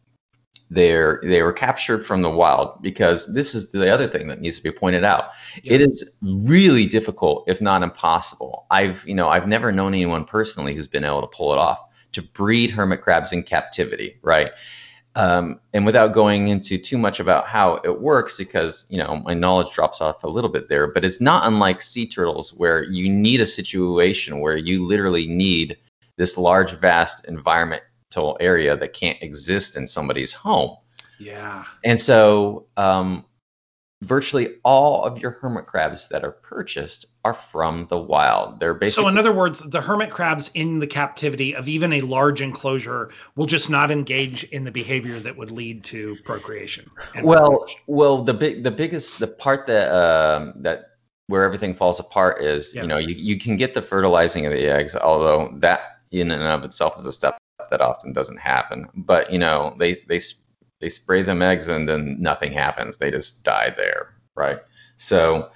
they're 0.71 1.21
they 1.23 1.43
were 1.43 1.53
captured 1.53 2.05
from 2.05 2.23
the 2.23 2.31
wild 2.31 2.83
because 2.83 3.33
this 3.33 3.55
is 3.55 3.71
the 3.71 3.93
other 3.93 4.09
thing 4.09 4.27
that 4.29 4.41
needs 4.41 4.57
to 4.57 4.63
be 4.63 4.73
pointed 4.73 5.05
out. 5.05 5.31
It 5.63 5.81
is 5.81 6.11
really 6.23 6.87
difficult, 6.87 7.45
if 7.47 7.61
not 7.61 7.83
impossible. 7.83 8.67
I've 8.71 9.07
you 9.07 9.15
know 9.15 9.29
I've 9.29 9.47
never 9.47 9.71
known 9.71 9.95
anyone 9.95 10.25
personally 10.25 10.75
who's 10.75 10.89
been 10.89 11.05
able 11.05 11.21
to 11.21 11.29
pull 11.29 11.53
it 11.53 11.59
off 11.59 11.81
to 12.13 12.23
breed 12.23 12.71
hermit 12.71 13.03
crabs 13.03 13.33
in 13.33 13.43
captivity, 13.43 14.19
right? 14.23 14.51
Um, 15.15 15.61
and 15.73 15.87
without 15.87 16.13
going 16.13 16.49
into 16.49 16.77
too 16.77 16.99
much 16.99 17.21
about 17.21 17.47
how 17.47 17.77
it 17.77 18.01
works, 18.03 18.37
because 18.37 18.87
you 18.89 18.99
know 18.99 19.17
my 19.25 19.35
knowledge 19.35 19.73
drops 19.73 20.01
off 20.01 20.25
a 20.25 20.29
little 20.29 20.51
bit 20.51 20.69
there, 20.69 20.89
but 20.89 21.05
it's 21.05 21.21
not 21.21 21.47
unlike 21.47 21.81
sea 21.81 22.07
turtles 22.07 22.53
where 22.55 22.83
you 22.83 23.09
need 23.09 23.41
a 23.41 23.47
situation 23.47 24.41
where 24.41 24.57
you 24.57 24.85
literally 24.85 25.27
need 25.27 25.77
this 26.17 26.37
large, 26.37 26.73
vast 26.73 27.25
environmental 28.17 28.37
area 28.41 28.77
that 28.77 28.93
can't 28.93 29.19
exist 29.23 29.77
in 29.77 29.87
somebody's 29.87 30.33
home. 30.33 30.77
Yeah. 31.19 31.65
And 31.85 31.99
so, 32.01 32.67
um, 32.77 33.25
virtually 34.03 34.57
all 34.63 35.05
of 35.05 35.19
your 35.19 35.31
hermit 35.31 35.65
crabs 35.65 36.08
that 36.08 36.23
are 36.23 36.31
purchased 36.31 37.06
are 37.25 37.32
from 37.32 37.87
the 37.89 37.96
wild. 37.99 38.61
They're 38.61 38.75
basically 38.75 39.05
So 39.05 39.08
in 39.08 39.17
other 39.17 39.32
words, 39.32 39.61
the 39.61 39.81
hermit 39.81 40.11
crabs 40.11 40.51
in 40.53 40.79
the 40.81 40.87
captivity 40.87 41.55
of 41.56 41.67
even 41.67 41.94
a 41.94 42.03
large 42.03 42.43
enclosure 42.43 43.11
will 43.37 43.46
just 43.46 43.70
not 43.70 43.91
engage 43.91 44.44
in 44.44 44.65
the 44.65 44.70
behavior 44.70 45.19
that 45.20 45.37
would 45.39 45.51
lead 45.51 45.82
to 45.85 46.15
procreation. 46.25 46.91
well, 47.23 47.51
reproduction. 47.53 47.81
well, 47.87 48.23
the 48.23 48.35
big, 48.35 48.63
the 48.65 48.70
biggest, 48.70 49.19
the 49.19 49.27
part 49.29 49.67
that 49.67 49.91
um, 49.91 50.53
that 50.56 50.91
where 51.29 51.43
everything 51.43 51.75
falls 51.75 51.99
apart 51.99 52.43
is, 52.43 52.75
Yeah. 52.75 52.82
you 52.82 52.89
know, 52.89 52.99
you, 52.99 53.15
you 53.17 53.39
can 53.39 53.56
get 53.56 53.73
the 53.75 53.82
fertilizing 53.82 54.44
of 54.46 54.53
the 54.53 54.69
eggs, 54.69 54.94
although 54.94 55.53
that 55.61 55.81
in 56.13 56.31
and 56.31 56.43
of 56.43 56.63
itself 56.65 56.96
is 57.01 57.06
a 57.06 57.13
step 57.13 57.37
that 57.70 57.81
often 57.81 58.13
doesn't 58.13 58.39
happen. 58.39 58.89
But 58.94 59.32
you 59.32 59.39
know, 59.39 59.75
they 59.79 60.03
they 60.08 60.20
they 60.81 60.89
spray 60.89 61.23
them 61.23 61.43
eggs 61.43 61.69
and 61.69 61.89
then 61.89 62.17
nothing 62.20 62.53
happens. 62.53 62.96
They 62.99 63.11
just 63.11 63.43
die 63.43 63.75
there, 63.77 64.15
right? 64.35 64.58
So 64.96 65.51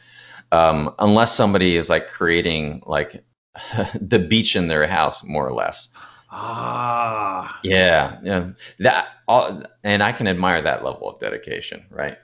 um, 0.52 0.94
unless 0.98 1.34
somebody 1.34 1.76
is 1.76 1.88
like 1.88 2.08
creating 2.08 2.82
like 2.86 3.22
the 4.00 4.18
beach 4.18 4.56
in 4.56 4.68
their 4.68 4.86
house, 4.86 5.24
more 5.24 5.46
or 5.46 5.52
less, 5.52 5.88
Ah. 6.32 7.58
yeah, 7.64 8.18
yeah, 8.22 8.50
that 8.78 9.08
all, 9.26 9.64
and 9.82 10.02
I 10.02 10.12
can 10.12 10.28
admire 10.28 10.62
that 10.62 10.84
level 10.84 11.10
of 11.10 11.18
dedication, 11.18 11.84
right? 11.90 12.18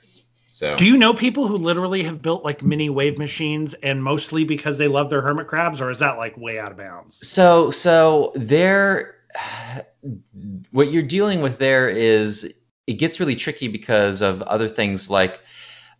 So 0.51 0.77
Do 0.77 0.87
you 0.87 0.97
know 0.97 1.13
people 1.13 1.49
who 1.49 1.57
literally 1.57 2.05
have 2.05 2.23
built 2.23 2.45
like 2.45 2.63
mini 2.63 2.89
wave 2.89 3.19
machines 3.19 3.75
and 3.75 4.03
mostly 4.03 4.45
because 4.45 4.79
they 4.79 4.87
love 4.87 5.11
their 5.11 5.21
hermit 5.21 5.49
crabs, 5.49 5.81
or 5.83 5.91
is 5.91 5.99
that 5.99 6.17
like 6.19 6.37
way 6.39 6.59
out 6.59 6.71
of 6.71 6.79
bounds? 6.79 7.29
So 7.29 7.71
so 7.71 8.33
there 8.37 9.16
what 10.71 10.91
you're 10.91 11.03
dealing 11.03 11.41
with 11.41 11.59
there 11.59 11.89
is 11.89 12.55
it 12.87 12.95
gets 12.95 13.19
really 13.21 13.37
tricky 13.37 13.69
because 13.69 14.23
of 14.23 14.43
other 14.43 14.69
things 14.69 15.11
like 15.11 15.41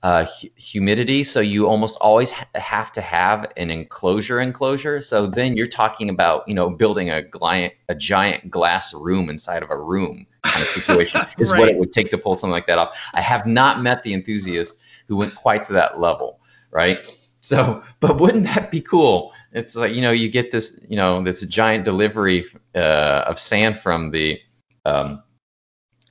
uh, 0.03 0.27
humidity. 0.57 1.25
So 1.25 1.41
you 1.41 1.67
almost 1.67 1.99
always 2.01 2.31
ha- 2.31 2.47
have 2.55 2.93
to 2.93 3.01
have 3.01 3.51
an 3.57 3.71
enclosure 3.71 4.41
enclosure. 4.41 5.01
So 5.01 5.27
then 5.27 5.57
you're 5.57 5.67
talking 5.67 6.11
about 6.11 6.47
you 6.47 6.55
know 6.55 6.71
building 6.71 7.11
a 7.11 7.25
giant 7.29 7.75
a 7.89 7.95
giant 7.95 8.51
glass 8.51 8.95
room 8.95 9.29
inside 9.29 9.63
of 9.63 9.71
a 9.71 9.79
room 9.79 10.27
kind 10.43 10.63
of 10.63 10.69
situation 10.69 11.23
is 11.39 11.51
what 11.51 11.69
it 11.69 11.77
would 11.77 11.93
take 11.93 12.11
to 12.11 12.19
pull 12.19 12.37
something 12.37 12.53
like 12.53 12.67
that 12.67 12.79
off. 12.79 12.97
I 13.15 13.21
have 13.21 13.47
not 13.47 13.83
met 13.83 14.03
the 14.03 14.15
enthusiast 14.15 14.81
who 15.09 15.17
went 15.17 15.35
quite 15.35 15.65
to 15.65 15.73
that 15.75 15.99
level, 15.99 16.41
right? 16.71 16.99
So, 17.47 17.85
but 18.01 18.19
wouldn't 18.19 18.47
that 18.47 18.73
be 18.73 18.81
cool? 18.81 19.33
It's 19.53 19.77
like 19.77 19.95
you 19.95 20.01
know 20.01 20.11
you 20.11 20.29
get 20.29 20.51
this 20.51 20.81
you 20.89 20.97
know 20.97 21.23
this 21.23 21.43
giant 21.43 21.85
delivery 21.85 22.45
uh, 22.75 23.23
of 23.25 23.39
sand 23.39 23.79
from 23.79 24.11
the 24.11 24.41
um, 24.85 25.23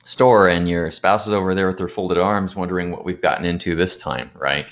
store 0.02 0.48
and 0.48 0.66
your 0.66 0.90
spouse 0.90 1.26
is 1.26 1.34
over 1.34 1.54
there 1.54 1.66
with 1.66 1.76
their 1.76 1.88
folded 1.88 2.16
arms 2.16 2.56
wondering 2.56 2.90
what 2.90 3.04
we've 3.04 3.20
gotten 3.20 3.44
into 3.44 3.74
this 3.74 3.98
time, 3.98 4.30
right? 4.34 4.66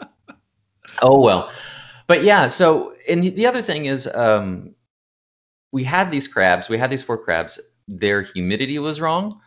oh 1.02 1.18
well. 1.18 1.50
But 2.06 2.22
yeah, 2.22 2.46
so 2.46 2.94
and 3.08 3.24
the 3.24 3.46
other 3.46 3.60
thing 3.60 3.86
is 3.86 4.06
um, 4.06 4.72
we 5.72 5.82
had 5.82 6.12
these 6.12 6.28
crabs, 6.28 6.68
we 6.68 6.78
had 6.78 6.90
these 6.90 7.02
four 7.02 7.18
crabs, 7.18 7.58
their 7.88 8.22
humidity 8.22 8.78
was 8.78 9.00
wrong 9.00 9.40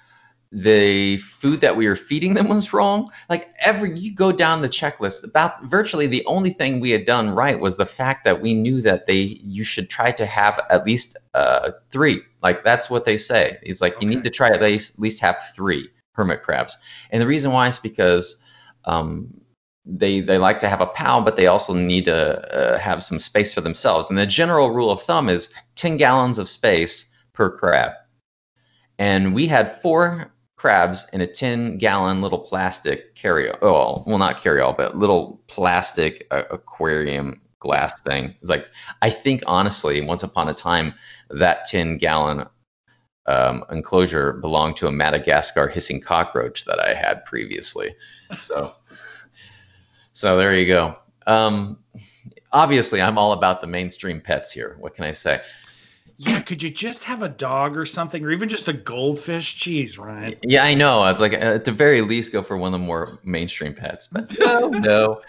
the 0.51 1.17
food 1.17 1.61
that 1.61 1.75
we 1.75 1.87
were 1.87 1.95
feeding 1.95 2.33
them 2.33 2.47
was 2.47 2.71
wrong. 2.71 3.09
Like 3.29 3.53
every 3.59 3.97
you 3.97 4.13
go 4.13 4.31
down 4.31 4.61
the 4.61 4.69
checklist, 4.69 5.23
about 5.23 5.63
virtually 5.65 6.07
the 6.07 6.25
only 6.25 6.51
thing 6.51 6.79
we 6.79 6.91
had 6.91 7.05
done 7.05 7.29
right 7.29 7.59
was 7.59 7.77
the 7.77 7.85
fact 7.85 8.23
that 8.25 8.41
we 8.41 8.53
knew 8.53 8.81
that 8.81 9.05
they 9.07 9.39
you 9.43 9.63
should 9.63 9.89
try 9.89 10.11
to 10.11 10.25
have 10.25 10.59
at 10.69 10.85
least 10.85 11.17
uh, 11.33 11.71
three. 11.91 12.21
Like 12.41 12.63
that's 12.63 12.89
what 12.89 13.05
they 13.05 13.17
say. 13.17 13.57
It's 13.61 13.81
like 13.81 13.97
okay. 13.97 14.05
you 14.05 14.09
need 14.09 14.23
to 14.23 14.29
try 14.29 14.49
at 14.49 14.61
least 14.61 14.93
at 14.93 14.99
least 14.99 15.19
have 15.19 15.41
three 15.53 15.89
hermit 16.13 16.41
crabs. 16.41 16.77
And 17.11 17.21
the 17.21 17.27
reason 17.27 17.51
why 17.51 17.67
is 17.67 17.79
because 17.79 18.37
um, 18.85 19.41
they 19.85 20.21
they 20.21 20.37
like 20.37 20.59
to 20.59 20.69
have 20.69 20.81
a 20.81 20.87
pal, 20.87 21.21
but 21.21 21.35
they 21.35 21.47
also 21.47 21.73
need 21.73 22.05
to 22.05 22.55
uh, 22.55 22.77
have 22.77 23.03
some 23.03 23.19
space 23.19 23.53
for 23.53 23.61
themselves. 23.61 24.09
And 24.09 24.17
the 24.17 24.25
general 24.25 24.71
rule 24.71 24.91
of 24.91 25.01
thumb 25.01 25.29
is 25.29 25.49
10 25.75 25.97
gallons 25.97 26.39
of 26.39 26.47
space 26.49 27.05
per 27.33 27.49
crab. 27.49 27.91
And 28.99 29.33
we 29.33 29.47
had 29.47 29.79
four 29.81 30.31
crabs 30.57 31.07
in 31.13 31.21
a 31.21 31.27
10 31.27 31.77
gallon 31.77 32.19
little 32.19 32.39
plastic 32.39 33.15
carry 33.15 33.49
oh 33.61 34.03
well 34.05 34.17
not 34.17 34.41
carry 34.41 34.59
all 34.59 34.73
but 34.73 34.97
little 34.97 35.39
plastic 35.47 36.27
uh, 36.31 36.43
aquarium 36.49 37.39
glass 37.59 38.01
thing. 38.01 38.35
It's 38.41 38.49
like 38.49 38.69
i 39.01 39.09
think 39.09 39.43
honestly 39.45 40.01
once 40.01 40.23
upon 40.23 40.49
a 40.49 40.53
time 40.53 40.95
that 41.29 41.65
10 41.65 41.97
gallon 41.97 42.47
um, 43.27 43.65
enclosure 43.69 44.33
belonged 44.33 44.77
to 44.77 44.87
a 44.87 44.91
madagascar 44.91 45.67
hissing 45.67 46.01
cockroach 46.01 46.65
that 46.65 46.79
i 46.79 46.93
had 46.93 47.23
previously. 47.23 47.95
So 48.41 48.73
so 50.11 50.37
there 50.37 50.55
you 50.55 50.65
go. 50.65 50.97
Um, 51.27 51.79
obviously 52.51 52.99
i'm 52.99 53.19
all 53.19 53.33
about 53.33 53.61
the 53.61 53.67
mainstream 53.67 54.21
pets 54.21 54.51
here. 54.51 54.75
What 54.79 54.95
can 54.95 55.05
i 55.05 55.11
say 55.11 55.41
yeah, 56.19 56.41
could 56.41 56.63
you 56.63 56.71
just 56.71 57.03
have 57.03 57.21
a 57.21 57.29
dog 57.29 57.77
or 57.77 57.85
something, 57.85 58.23
or 58.23 58.31
even 58.31 58.49
just 58.49 58.67
a 58.67 58.73
goldfish? 58.73 59.57
Jeez, 59.57 59.99
Ryan. 59.99 60.35
Yeah, 60.41 60.63
I 60.63 60.73
know. 60.73 61.01
I 61.01 61.11
was 61.11 61.21
like 61.21 61.33
uh, 61.33 61.37
at 61.37 61.65
the 61.65 61.71
very 61.71 62.01
least 62.01 62.31
go 62.31 62.41
for 62.41 62.57
one 62.57 62.73
of 62.73 62.79
the 62.79 62.85
more 62.85 63.19
mainstream 63.23 63.75
pets, 63.75 64.07
but 64.07 64.37
no, 64.39 64.69
no. 64.69 65.21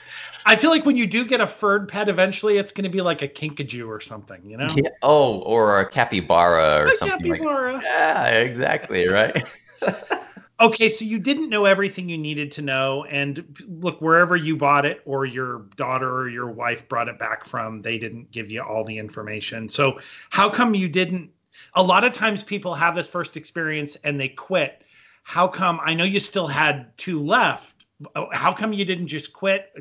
I 0.47 0.57
feel 0.57 0.71
like 0.71 0.87
when 0.87 0.97
you 0.97 1.07
do 1.07 1.27
get 1.27 1.43
a 1.43 1.47
furred 1.47 1.89
pet, 1.89 2.09
eventually 2.09 2.57
it's 2.57 2.73
going 2.73 2.85
to 2.85 2.91
be 2.91 3.03
like 3.03 3.21
a 3.21 3.29
kinkajou 3.29 3.87
or 3.87 4.01
something, 4.01 4.41
you 4.43 4.57
know? 4.57 4.69
Yeah. 4.75 4.89
Oh, 5.03 5.41
or 5.41 5.81
a 5.81 5.87
capybara 5.87 6.85
or 6.85 6.87
a 6.87 6.97
something 6.97 7.33
capybara. 7.33 7.75
like. 7.75 7.83
Yeah, 7.85 8.29
exactly, 8.31 9.09
right. 9.09 9.47
Okay, 10.61 10.89
so 10.89 11.05
you 11.05 11.21
didn't 11.21 11.51
know 11.51 11.67
everything 11.67 12.09
you 12.09 12.19
needed 12.19 12.53
to 12.53 12.63
know, 12.63 13.05
and 13.05 13.57
look, 13.69 14.01
wherever 14.01 14.35
you 14.35 14.57
bought 14.57 14.85
it, 14.87 15.01
or 15.05 15.25
your 15.25 15.67
daughter 15.77 16.11
or 16.11 16.29
your 16.29 16.51
wife 16.51 16.89
brought 16.89 17.09
it 17.09 17.17
back 17.17 17.45
from, 17.45 17.81
they 17.81 17.97
didn't 17.99 18.33
give 18.33 18.51
you 18.51 18.61
all 18.63 18.83
the 18.83 18.99
information. 18.99 19.69
So 19.69 20.01
how 20.31 20.51
come 20.51 20.75
you 20.75 20.89
didn't? 20.89 21.31
A 21.75 21.83
lot 21.83 22.03
of 22.03 22.13
times 22.13 22.43
people 22.43 22.75
have 22.75 22.97
this 22.97 23.09
first 23.09 23.37
experience 23.37 23.97
and 24.03 24.19
they 24.19 24.29
quit. 24.29 24.83
How 25.23 25.47
come? 25.47 25.79
I 25.81 25.95
know 25.95 26.05
you 26.05 26.19
still 26.19 26.49
had 26.49 26.97
two 26.97 27.23
left. 27.23 27.85
How 28.33 28.53
come 28.53 28.73
you 28.73 28.85
didn't 28.85 29.09
just 29.09 29.33
quit? 29.33 29.73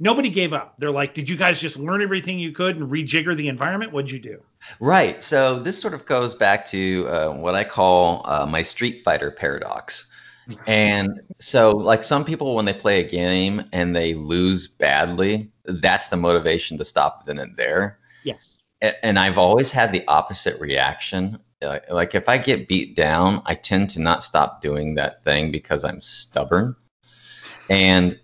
Nobody 0.00 0.28
gave 0.30 0.52
up. 0.52 0.74
They're 0.78 0.90
like, 0.90 1.14
did 1.14 1.30
you 1.30 1.36
guys 1.36 1.60
just 1.60 1.78
learn 1.78 2.02
everything 2.02 2.38
you 2.38 2.52
could 2.52 2.76
and 2.76 2.90
rejigger 2.90 3.36
the 3.36 3.48
environment? 3.48 3.92
What'd 3.92 4.10
you 4.10 4.18
do? 4.18 4.42
Right. 4.80 5.22
So 5.22 5.60
this 5.60 5.78
sort 5.78 5.94
of 5.94 6.04
goes 6.04 6.34
back 6.34 6.66
to 6.66 7.06
uh, 7.08 7.32
what 7.32 7.54
I 7.54 7.64
call 7.64 8.22
uh, 8.24 8.46
my 8.46 8.62
Street 8.62 9.02
Fighter 9.02 9.30
paradox 9.30 10.10
and 10.66 11.20
so, 11.38 11.76
like 11.76 12.04
some 12.04 12.24
people, 12.24 12.54
when 12.54 12.64
they 12.64 12.72
play 12.72 13.00
a 13.00 13.08
game 13.08 13.64
and 13.72 13.94
they 13.94 14.14
lose 14.14 14.68
badly, 14.68 15.50
that's 15.64 16.08
the 16.08 16.16
motivation 16.16 16.78
to 16.78 16.84
stop 16.84 17.24
then 17.24 17.38
and 17.38 17.56
there. 17.56 17.98
Yes. 18.24 18.62
And 18.80 19.18
I've 19.18 19.38
always 19.38 19.70
had 19.70 19.92
the 19.92 20.06
opposite 20.06 20.60
reaction. 20.60 21.38
Uh, 21.62 21.78
like 21.90 22.14
if 22.14 22.28
I 22.28 22.38
get 22.38 22.68
beat 22.68 22.94
down, 22.94 23.42
I 23.46 23.54
tend 23.54 23.90
to 23.90 24.00
not 24.00 24.22
stop 24.22 24.60
doing 24.60 24.94
that 24.96 25.24
thing 25.24 25.50
because 25.50 25.82
I'm 25.82 26.00
stubborn. 26.00 26.76
And 27.70 28.20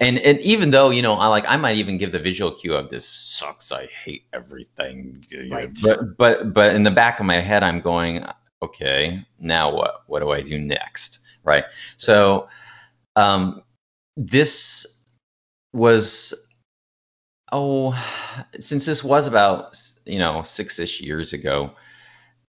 and 0.00 0.18
and 0.18 0.40
even 0.40 0.70
though 0.70 0.88
you 0.88 1.02
know 1.02 1.14
I 1.14 1.26
like 1.26 1.44
I 1.46 1.56
might 1.58 1.76
even 1.76 1.98
give 1.98 2.12
the 2.12 2.18
visual 2.18 2.50
cue 2.50 2.74
of 2.74 2.88
this 2.88 3.06
sucks, 3.06 3.70
I 3.70 3.86
hate 3.86 4.24
everything. 4.32 5.22
Right. 5.50 5.70
But 5.82 6.16
but 6.16 6.54
but 6.54 6.74
in 6.74 6.82
the 6.82 6.90
back 6.90 7.20
of 7.20 7.26
my 7.26 7.36
head, 7.40 7.62
I'm 7.62 7.82
going, 7.82 8.24
okay, 8.62 9.24
now 9.38 9.72
what? 9.72 10.02
What 10.06 10.20
do 10.20 10.30
I 10.30 10.40
do 10.40 10.58
next? 10.58 11.20
Right? 11.44 11.64
So 11.96 12.48
um, 13.16 13.62
this 14.16 14.86
was 15.72 16.34
oh, 17.52 17.92
since 18.58 18.86
this 18.86 19.02
was 19.02 19.26
about 19.26 19.80
you 20.06 20.18
know 20.18 20.42
six-ish 20.42 21.00
years 21.00 21.32
ago, 21.32 21.72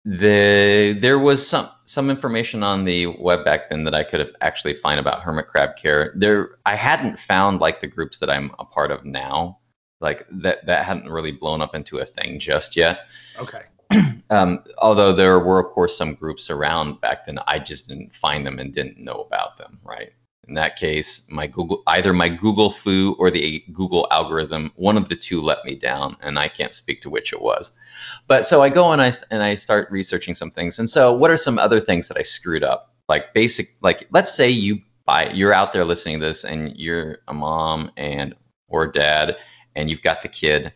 the 0.05 0.97
there 1.01 1.19
was 1.19 1.47
some 1.47 1.69
some 1.85 2.11
information 2.11 2.63
on 2.63 2.85
the 2.85 3.07
web 3.07 3.45
back 3.45 3.71
then 3.71 3.85
that 3.85 3.95
I 3.95 4.05
could 4.05 4.21
have 4.21 4.35
actually 4.41 4.75
find 4.75 4.99
about 4.99 5.23
hermit 5.23 5.49
crab 5.49 5.77
care. 5.77 6.13
There, 6.17 6.59
I 6.65 6.75
hadn't 6.75 7.19
found 7.19 7.61
like 7.61 7.81
the 7.81 7.87
groups 7.87 8.19
that 8.19 8.31
I'm 8.31 8.53
a 8.59 8.65
part 8.65 8.91
of 8.91 9.05
now, 9.05 9.59
like 10.01 10.27
that 10.31 10.67
that 10.67 10.85
hadn't 10.85 11.11
really 11.11 11.33
blown 11.33 11.61
up 11.61 11.75
into 11.75 11.99
a 11.99 12.07
thing 12.07 12.39
just 12.39 12.77
yet. 12.77 13.09
Okay. 13.39 13.63
Um, 14.31 14.63
although 14.79 15.13
there 15.13 15.41
were, 15.41 15.59
of 15.59 15.73
course, 15.73 15.97
some 15.97 16.15
groups 16.15 16.51
around 16.51 17.01
back 17.01 17.27
then, 17.27 17.41
I 17.49 17.59
just 17.59 17.89
didn't 17.89 18.15
find 18.15 18.47
them 18.47 18.61
and 18.61 18.73
didn't 18.73 18.97
know 18.97 19.27
about 19.27 19.57
them, 19.57 19.81
right? 19.83 20.13
In 20.47 20.55
that 20.55 20.77
case, 20.77 21.27
my 21.29 21.49
Google, 21.49 21.83
either 21.89 22.13
my 22.13 22.29
Google 22.29 22.71
foo 22.71 23.17
or 23.19 23.31
the 23.31 23.65
Google 23.73 24.07
algorithm, 24.11 24.71
one 24.77 24.97
of 24.97 25.09
the 25.09 25.17
two 25.17 25.41
let 25.41 25.65
me 25.65 25.75
down, 25.75 26.17
and 26.23 26.39
I 26.39 26.49
can't 26.49 26.75
speak 26.75 27.01
to 27.03 27.11
which 27.11 27.33
it 27.33 27.41
was. 27.41 27.73
But 28.29 28.47
so 28.47 28.63
I 28.63 28.69
go 28.69 28.93
and 28.93 29.03
I 29.03 29.13
and 29.31 29.43
I 29.43 29.55
start 29.55 29.91
researching 29.91 30.35
some 30.35 30.51
things. 30.51 30.79
And 30.79 30.89
so, 30.89 31.13
what 31.13 31.31
are 31.31 31.37
some 31.37 31.59
other 31.59 31.81
things 31.81 32.09
that 32.09 32.17
I 32.17 32.23
screwed 32.23 32.65
up? 32.65 32.95
Like 33.09 33.35
basic, 33.35 33.69
like 33.83 34.09
let's 34.11 34.35
say 34.35 34.49
you 34.49 34.81
buy, 35.05 35.31
you're 35.31 35.53
out 35.53 35.73
there 35.73 35.85
listening 35.85 36.21
to 36.21 36.27
this, 36.27 36.45
and 36.45 36.77
you're 36.77 37.19
a 37.29 37.35
mom 37.35 37.91
and 37.97 38.35
or 38.69 38.87
dad, 38.87 39.37
and 39.77 39.91
you've 39.91 40.03
got 40.03 40.23
the 40.23 40.29
kid 40.29 40.73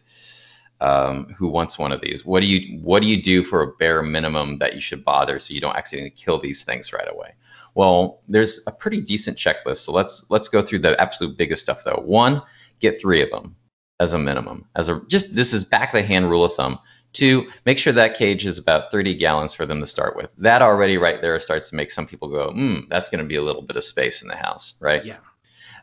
um, 0.81 1.26
who 1.37 1.49
wants 1.49 1.78
one 1.78 1.93
of 1.93 2.00
these? 2.00 2.25
What 2.25 2.40
do 2.40 2.47
you 2.47 2.78
what 2.81 3.02
do 3.02 3.09
you 3.09 3.21
do 3.21 3.45
for 3.45 3.62
a 3.62 3.73
bare 3.73 4.02
minimum 4.02 4.59
that 4.59 4.75
you 4.75 4.81
should 4.81 5.04
bother 5.04 5.38
so 5.38 5.54
you 5.54 5.61
don't 5.61 5.76
accidentally 5.76 6.11
kill 6.11 6.38
these 6.38 6.64
things 6.64 6.93
right 6.93 7.09
away? 7.11 7.35
Well, 7.75 8.21
there's 8.28 8.61
a 8.66 8.73
pretty 8.73 9.00
decent 9.00 9.37
checklist. 9.37 9.78
So 9.78 9.93
let's 9.93 10.25
let's 10.31 10.49
go 10.49 10.62
through 10.62 10.81
the 10.81 11.00
absolute 11.00 11.37
biggest 11.37 11.62
stuff 11.62 11.85
though. 11.85 12.02
One, 12.04 12.43
get 12.81 13.00
three 13.00 13.23
of 13.23 13.31
them 13.31 13.57
as 14.00 14.14
a 14.14 14.19
minimum. 14.19 14.66
As 14.76 14.88
a 14.88 15.02
just 15.09 15.35
this 15.35 15.52
is 15.52 15.64
back 15.64 15.95
of 15.95 16.00
the 16.00 16.07
hand 16.07 16.31
rule 16.31 16.45
of 16.45 16.54
thumb. 16.54 16.78
Two, 17.12 17.49
make 17.64 17.78
sure 17.78 17.93
that 17.93 18.16
cage 18.16 18.45
is 18.45 18.59
about 18.59 18.90
30 18.90 19.14
gallons 19.14 19.54
for 19.54 19.66
them 19.66 19.78
to 19.78 19.87
start 19.87 20.16
with. 20.16 20.31
That 20.38 20.62
already 20.62 20.99
right 20.99 21.23
there 21.23 21.38
starts 21.38 21.71
to 21.71 21.76
make 21.76 21.93
some 21.93 22.09
people 22.09 22.26
go, 22.28 22.50
hmm, 22.50 22.81
that's 22.90 23.09
going 23.09 23.21
to 23.21 23.25
be 23.25 23.37
a 23.37 23.43
little 23.43 23.62
bit 23.62 23.76
of 23.76 23.85
space 23.85 24.21
in 24.21 24.26
the 24.26 24.35
house, 24.35 24.75
right? 24.81 25.04
Yeah. 25.04 25.19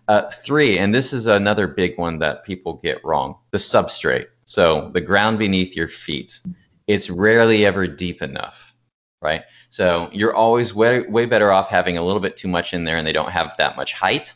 Uh, 0.10 0.29
three, 0.29 0.77
and 0.77 0.93
this 0.93 1.13
is 1.13 1.27
another 1.27 1.67
big 1.67 1.98
one 1.98 2.19
that 2.19 2.43
people 2.43 2.74
get 2.74 3.05
wrong: 3.05 3.38
the 3.51 3.57
substrate. 3.57 4.27
So 4.45 4.89
the 4.93 5.01
ground 5.01 5.39
beneath 5.39 5.75
your 5.75 5.88
feet, 5.88 6.41
it's 6.88 7.10
rarely 7.10 7.65
ever 7.65 7.88
deep 7.88 8.21
enough, 8.21 8.74
right? 9.21 9.43
So 9.69 10.10
you're 10.12 10.36
always 10.36 10.74
way, 10.74 11.01
way 11.01 11.25
better 11.25 11.51
off 11.51 11.69
having 11.69 11.98
a 11.98 12.03
little 12.03 12.21
bit 12.21 12.38
too 12.38 12.48
much 12.48 12.74
in 12.74 12.83
there 12.83 12.98
and 12.98 13.05
they 13.05 13.13
don't 13.13 13.31
have 13.31 13.55
that 13.57 13.75
much 13.77 13.93
height. 13.93 14.33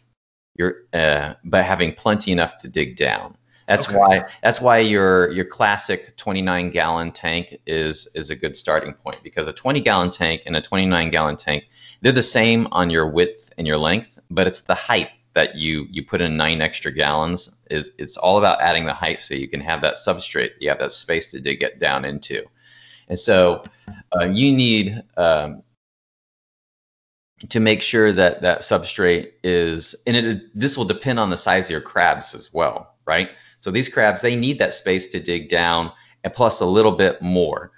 You're, 0.56 0.84
uh, 0.94 1.34
but 1.44 1.66
having 1.66 1.94
plenty 1.94 2.32
enough 2.32 2.58
to 2.60 2.68
dig 2.68 2.96
down. 2.96 3.36
That's 3.68 3.88
okay. 3.88 3.98
why 3.98 4.30
that's 4.44 4.62
why 4.62 4.78
your 4.78 5.32
your 5.32 5.46
classic 5.46 6.16
29 6.18 6.70
gallon 6.70 7.12
tank 7.12 7.58
is 7.66 8.08
is 8.14 8.30
a 8.30 8.36
good 8.36 8.56
starting 8.56 8.94
point 8.94 9.24
because 9.24 9.48
a 9.48 9.54
20 9.54 9.82
gallon 9.82 10.12
tank 10.12 10.44
and 10.46 10.56
a 10.56 10.62
29 10.62 11.10
gallon 11.10 11.36
tank 11.36 11.66
they're 12.02 12.12
the 12.12 12.22
same 12.22 12.68
on 12.72 12.92
your 12.92 13.08
width 13.08 13.52
and 13.58 13.66
your 13.66 13.78
length, 13.78 14.20
but 14.30 14.46
it's 14.46 14.62
the 14.62 14.76
height 14.76 15.10
that 15.36 15.56
you 15.56 15.88
you 15.92 16.04
put 16.04 16.22
in 16.22 16.36
nine 16.36 16.62
extra 16.62 16.92
gallons 16.92 17.56
is 17.70 17.92
it's 17.98 18.18
all 18.18 18.38
about 18.38 18.62
adding 18.62 18.86
the 18.86 18.94
height 18.94 19.22
so 19.22 19.36
you 19.36 19.48
can 19.48 19.62
have 19.62 19.82
that 19.82 19.96
substrate 19.96 20.52
you 20.60 20.70
have 20.70 20.80
that 20.80 20.92
space 20.92 21.32
to 21.32 21.40
dig 21.40 21.62
it 21.62 21.80
down 21.80 22.04
into. 22.06 22.44
And 23.08 23.20
so 23.20 23.64
uh, 24.20 24.26
you 24.26 24.52
need 24.52 25.04
um, 25.16 25.62
to 27.50 27.60
make 27.60 27.84
sure 27.84 28.12
that 28.12 28.42
that 28.42 28.62
substrate 28.62 29.34
is 29.44 29.96
and 30.08 30.16
it 30.16 30.60
this 30.60 30.76
will 30.78 30.86
depend 30.86 31.20
on 31.20 31.30
the 31.30 31.38
size 31.38 31.66
of 31.66 31.72
your 31.72 31.82
crabs 31.82 32.34
as 32.34 32.52
well 32.52 32.96
right? 33.06 33.30
So 33.60 33.72
these 33.72 33.90
crabs 33.90 34.22
they 34.22 34.36
need 34.36 34.60
that 34.60 34.74
space 34.74 35.08
to 35.08 35.20
dig 35.20 35.50
down 35.50 35.92
and 36.24 36.34
plus 36.34 36.60
a 36.60 36.66
little 36.66 36.92
bit 36.92 37.22
more. 37.22 37.72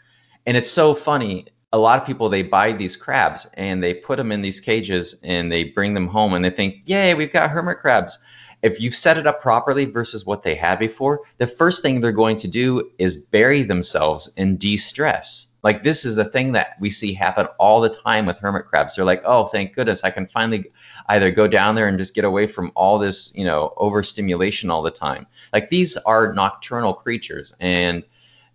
And 0.45 0.55
it's 0.55 0.71
so 0.71 0.93
funny 0.93 1.47
a 1.77 1.79
lot 1.79 1.99
of 1.99 2.05
people 2.05 2.29
they 2.29 2.43
buy 2.43 2.73
these 2.73 2.97
crabs 2.97 3.47
and 3.53 3.81
they 3.81 3.93
put 3.93 4.17
them 4.17 4.31
in 4.31 4.41
these 4.41 4.59
cages 4.59 5.15
and 5.23 5.51
they 5.51 5.63
bring 5.65 5.93
them 5.93 6.07
home 6.07 6.33
and 6.33 6.43
they 6.43 6.49
think, 6.49 6.81
"Yay, 6.85 7.13
we've 7.13 7.31
got 7.31 7.49
hermit 7.49 7.77
crabs." 7.77 8.17
if 8.63 8.81
you've 8.81 8.95
set 8.95 9.17
it 9.17 9.27
up 9.27 9.41
properly 9.41 9.85
versus 9.85 10.25
what 10.25 10.43
they 10.43 10.55
had 10.55 10.79
before, 10.79 11.21
the 11.37 11.47
first 11.47 11.81
thing 11.81 12.01
they're 12.01 12.11
going 12.11 12.37
to 12.37 12.47
do 12.47 12.89
is 12.97 13.17
bury 13.17 13.61
themselves 13.61 14.31
in 14.35 14.57
de-stress. 14.57 15.47
Like 15.63 15.83
this 15.83 16.05
is 16.05 16.17
a 16.17 16.25
thing 16.25 16.53
that 16.53 16.75
we 16.79 16.89
see 16.89 17.13
happen 17.13 17.47
all 17.59 17.81
the 17.81 17.89
time 17.89 18.25
with 18.25 18.37
hermit 18.37 18.65
crabs. 18.65 18.95
They're 18.95 19.05
like, 19.05 19.21
oh, 19.25 19.45
thank 19.45 19.75
goodness, 19.75 20.03
I 20.03 20.11
can 20.11 20.27
finally 20.27 20.65
either 21.07 21.29
go 21.29 21.47
down 21.47 21.75
there 21.75 21.87
and 21.87 21.97
just 21.97 22.15
get 22.15 22.25
away 22.25 22.47
from 22.47 22.71
all 22.75 22.99
this, 22.99 23.33
you 23.35 23.43
know, 23.43 23.73
overstimulation 23.77 24.69
all 24.69 24.81
the 24.81 24.91
time. 24.91 25.27
Like 25.53 25.69
these 25.69 25.97
are 25.97 26.33
nocturnal 26.33 26.93
creatures, 26.93 27.53
and 27.59 28.03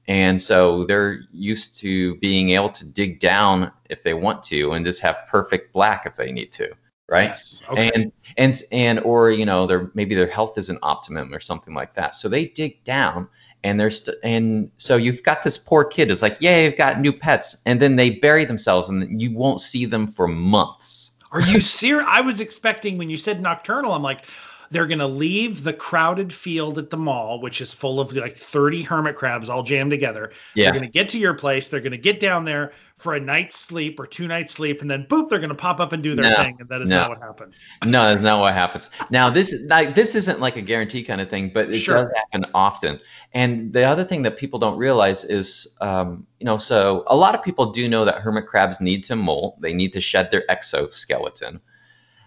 and 0.09 0.41
so 0.41 0.85
they're 0.85 1.21
used 1.33 1.79
to 1.79 2.17
being 2.17 2.51
able 2.51 2.71
to 2.71 2.87
dig 2.87 3.21
down 3.21 3.71
if 3.89 4.03
they 4.03 4.15
want 4.15 4.43
to, 4.45 4.73
and 4.73 4.85
just 4.85 5.01
have 5.01 5.17
perfect 5.29 5.73
black 5.73 6.07
if 6.07 6.17
they 6.17 6.33
need 6.33 6.53
to 6.53 6.73
right? 7.09 7.29
Yes. 7.29 7.63
Okay. 7.69 7.91
And 7.95 8.13
and 8.39 8.63
and 8.73 9.01
or 9.01 9.31
you 9.31 9.45
know, 9.45 9.67
their 9.67 9.91
maybe 9.95 10.15
their 10.15 10.27
health 10.27 10.57
isn't 10.57 10.79
optimum 10.83 11.33
or 11.33 11.41
something 11.41 11.75
like 11.75 11.95
that. 11.95 12.15
So 12.17 12.29
they 12.29 12.47
dig 12.47 12.83
down 12.85 13.29
and 13.65 13.79
they're 13.79 13.91
st- 13.91 14.17
and 14.25 14.71
so 14.77 14.97
you've 14.97 15.23
got 15.23 15.43
this 15.43 15.59
poor 15.59 15.85
kid 15.85 16.11
is 16.11 16.23
like, 16.23 16.39
yeah, 16.41 16.57
I've 16.57 16.77
got 16.77 17.01
new 17.01 17.13
pets, 17.13 17.57
and 17.67 17.81
then 17.81 17.97
they 17.97 18.11
bury 18.11 18.45
themselves 18.45 18.89
and 18.89 19.21
you 19.21 19.33
won't 19.33 19.61
see 19.61 19.85
them 19.85 20.09
for 20.09 20.27
months. 20.27 21.13
Are 21.31 21.41
you 21.41 21.61
serious? 21.61 22.07
I 22.09 22.21
was 22.21 22.41
expecting 22.41 22.99
when 22.99 23.09
you 23.09 23.17
said 23.17 23.41
nocturnal, 23.41 23.93
I'm 23.93 24.03
like, 24.03 24.27
they're 24.73 24.87
going 24.87 24.99
to 24.99 25.07
leave 25.07 25.63
the 25.63 25.73
crowded 25.73 26.33
field 26.33 26.79
at 26.79 26.89
the 26.89 26.97
mall, 26.97 27.41
which 27.41 27.61
is 27.61 27.75
full 27.75 28.01
of 28.01 28.17
like 28.17 28.37
30 28.37 28.83
hermit 28.83 29.17
crabs 29.17 29.51
all 29.51 29.63
jammed 29.63 29.91
together. 29.91 30.33
Yeah. 30.55 30.65
They're 30.65 30.81
going 30.81 30.91
to 30.91 30.99
get 30.99 31.11
to 31.11 31.19
your 31.19 31.35
place. 31.35 31.69
They're 31.69 31.81
going 31.81 31.93
to 31.93 31.99
get 31.99 32.19
down 32.19 32.47
there 32.47 32.73
for 32.97 33.15
a 33.15 33.21
night's 33.21 33.59
sleep 33.59 34.01
or 34.01 34.07
two 34.07 34.27
nights 34.27 34.53
sleep, 34.53 34.81
and 34.81 34.91
then 34.91 35.05
boop, 35.07 35.29
they're 35.29 35.41
going 35.41 35.51
to 35.51 35.55
pop 35.55 35.79
up 35.79 35.93
and 35.93 36.03
do 36.03 36.15
their 36.15 36.31
no, 36.31 36.37
thing. 36.37 36.57
And 36.59 36.69
that 36.71 36.81
is 36.81 36.89
no. 36.89 37.01
not 37.01 37.11
what 37.11 37.21
happens. 37.21 37.63
No, 37.85 38.11
that's 38.11 38.23
not 38.23 38.41
what 38.41 38.55
happens. 38.55 38.89
Now, 39.11 39.29
this 39.29 39.55
like 39.67 39.95
this 39.95 40.15
isn't 40.15 40.41
like 40.41 40.57
a 40.57 40.63
guarantee 40.63 41.03
kind 41.03 41.21
of 41.21 41.29
thing, 41.29 41.51
but 41.53 41.69
it 41.69 41.81
sure. 41.81 42.05
does 42.05 42.11
happen 42.17 42.47
often. 42.55 42.99
And 43.33 43.73
the 43.73 43.85
other 43.85 44.05
thing 44.05 44.23
that 44.23 44.39
people 44.39 44.59
don't 44.59 44.79
realize 44.79 45.25
is, 45.25 45.77
um, 45.83 46.27
you 46.39 46.47
know, 46.47 46.57
so 46.57 47.05
a 47.09 47.17
lot 47.17 47.35
of 47.35 47.43
people 47.43 47.73
do 47.73 47.89
know 47.89 48.07
that 48.07 48.23
hermit 48.23 48.47
crabs 48.47 48.81
need 48.81 49.05
to 49.05 49.17
molt. 49.17 49.61
They 49.61 49.75
need 49.75 49.93
to 49.93 50.01
shed 50.01 50.31
their 50.31 50.51
exoskeleton. 50.51 51.61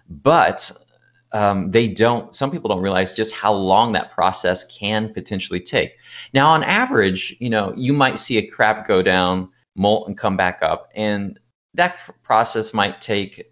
But 0.07 0.71
um, 1.35 1.69
they 1.69 1.89
don't 1.89 2.33
some 2.33 2.49
people 2.49 2.69
don't 2.69 2.81
realize 2.81 3.13
just 3.13 3.35
how 3.35 3.51
long 3.51 3.91
that 3.91 4.13
process 4.13 4.63
can 4.73 5.13
potentially 5.13 5.59
take 5.59 5.97
now 6.33 6.47
on 6.49 6.63
average 6.63 7.35
you 7.39 7.49
know 7.49 7.73
you 7.75 7.91
might 7.91 8.17
see 8.17 8.37
a 8.37 8.47
crab 8.47 8.87
go 8.87 9.01
down 9.01 9.49
molt 9.75 10.07
and 10.07 10.17
come 10.17 10.37
back 10.37 10.59
up 10.61 10.89
and 10.95 11.37
that 11.73 11.97
process 12.23 12.73
might 12.73 13.01
take 13.01 13.51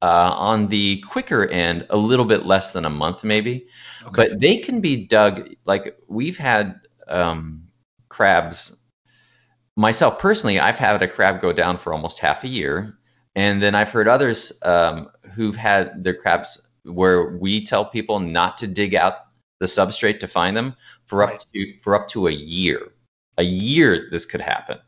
uh, 0.00 0.30
on 0.32 0.68
the 0.68 1.00
quicker 1.00 1.46
end 1.48 1.84
a 1.90 1.96
little 1.96 2.24
bit 2.24 2.46
less 2.46 2.70
than 2.72 2.84
a 2.84 2.90
month 2.90 3.24
maybe 3.24 3.66
okay. 4.02 4.12
but 4.14 4.40
they 4.40 4.56
can 4.56 4.80
be 4.80 5.04
dug 5.04 5.48
like 5.64 5.98
we've 6.06 6.38
had 6.38 6.80
um, 7.08 7.66
crabs 8.10 8.78
myself 9.76 10.20
personally 10.20 10.60
i've 10.60 10.78
had 10.78 11.02
a 11.02 11.08
crab 11.08 11.40
go 11.40 11.52
down 11.52 11.76
for 11.76 11.92
almost 11.92 12.20
half 12.20 12.44
a 12.44 12.48
year 12.48 12.96
and 13.34 13.60
then 13.60 13.74
i've 13.74 13.90
heard 13.90 14.06
others 14.06 14.52
um, 14.62 15.08
who've 15.34 15.56
had 15.56 16.04
their 16.04 16.14
crabs 16.14 16.60
where 16.84 17.36
we 17.36 17.64
tell 17.64 17.84
people 17.84 18.18
not 18.18 18.58
to 18.58 18.66
dig 18.66 18.94
out 18.94 19.26
the 19.60 19.66
substrate 19.66 20.20
to 20.20 20.28
find 20.28 20.56
them 20.56 20.74
for 21.04 21.20
right. 21.20 21.34
up 21.34 21.40
to 21.52 21.74
for 21.82 21.94
up 21.94 22.08
to 22.08 22.26
a 22.26 22.32
year. 22.32 22.92
A 23.38 23.42
year 23.42 24.08
this 24.10 24.26
could 24.26 24.40
happen. 24.40 24.78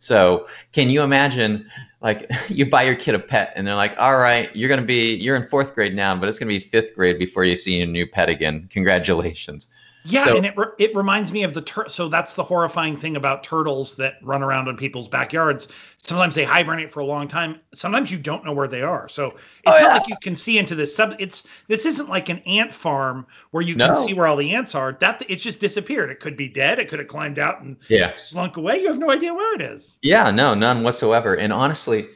So 0.00 0.46
can 0.72 0.90
you 0.90 1.02
imagine 1.02 1.68
like 2.00 2.30
you 2.48 2.66
buy 2.66 2.84
your 2.84 2.94
kid 2.94 3.14
a 3.14 3.18
pet 3.18 3.52
and 3.54 3.66
they're 3.66 3.74
like, 3.74 3.94
all 3.98 4.18
right, 4.18 4.54
you're 4.54 4.68
gonna 4.68 4.82
be 4.82 5.14
you're 5.16 5.36
in 5.36 5.44
fourth 5.44 5.74
grade 5.74 5.94
now, 5.94 6.16
but 6.16 6.28
it's 6.28 6.38
gonna 6.38 6.48
be 6.48 6.58
fifth 6.58 6.94
grade 6.94 7.18
before 7.18 7.44
you 7.44 7.56
see 7.56 7.78
your 7.78 7.86
new 7.86 8.06
pet 8.06 8.28
again. 8.28 8.68
Congratulations. 8.70 9.66
Yeah, 10.04 10.24
so, 10.24 10.36
and 10.36 10.46
it 10.46 10.56
re- 10.56 10.66
it 10.78 10.94
reminds 10.94 11.32
me 11.32 11.42
of 11.42 11.54
the 11.54 11.60
tur- 11.60 11.88
so 11.88 12.08
that's 12.08 12.34
the 12.34 12.44
horrifying 12.44 12.96
thing 12.96 13.16
about 13.16 13.44
turtles 13.44 13.96
that 13.96 14.14
run 14.22 14.42
around 14.42 14.68
in 14.68 14.76
people's 14.76 15.08
backyards. 15.08 15.68
Sometimes 15.98 16.34
they 16.34 16.44
hibernate 16.44 16.90
for 16.90 17.00
a 17.00 17.04
long 17.04 17.28
time. 17.28 17.60
Sometimes 17.74 18.10
you 18.10 18.18
don't 18.18 18.44
know 18.44 18.52
where 18.52 18.68
they 18.68 18.82
are. 18.82 19.08
So 19.08 19.28
it's 19.28 19.36
oh, 19.66 19.70
not 19.72 19.82
yeah. 19.82 19.94
like 19.94 20.08
you 20.08 20.16
can 20.20 20.34
see 20.34 20.58
into 20.58 20.74
this 20.74 20.94
sub. 20.94 21.16
It's 21.18 21.46
this 21.66 21.84
isn't 21.84 22.08
like 22.08 22.28
an 22.28 22.38
ant 22.46 22.72
farm 22.72 23.26
where 23.50 23.62
you 23.62 23.74
no. 23.74 23.86
can 23.86 23.96
see 23.96 24.14
where 24.14 24.26
all 24.26 24.36
the 24.36 24.54
ants 24.54 24.74
are. 24.74 24.96
That 25.00 25.22
it's 25.28 25.42
just 25.42 25.60
disappeared. 25.60 26.10
It 26.10 26.20
could 26.20 26.36
be 26.36 26.48
dead. 26.48 26.78
It 26.78 26.88
could 26.88 27.00
have 27.00 27.08
climbed 27.08 27.38
out 27.38 27.60
and 27.60 27.76
yeah. 27.88 28.14
slunk 28.14 28.56
away. 28.56 28.80
You 28.80 28.88
have 28.88 28.98
no 28.98 29.10
idea 29.10 29.34
where 29.34 29.54
it 29.56 29.60
is. 29.60 29.98
Yeah, 30.02 30.30
no, 30.30 30.54
none 30.54 30.84
whatsoever. 30.84 31.34
And 31.34 31.52
honestly, 31.52 32.08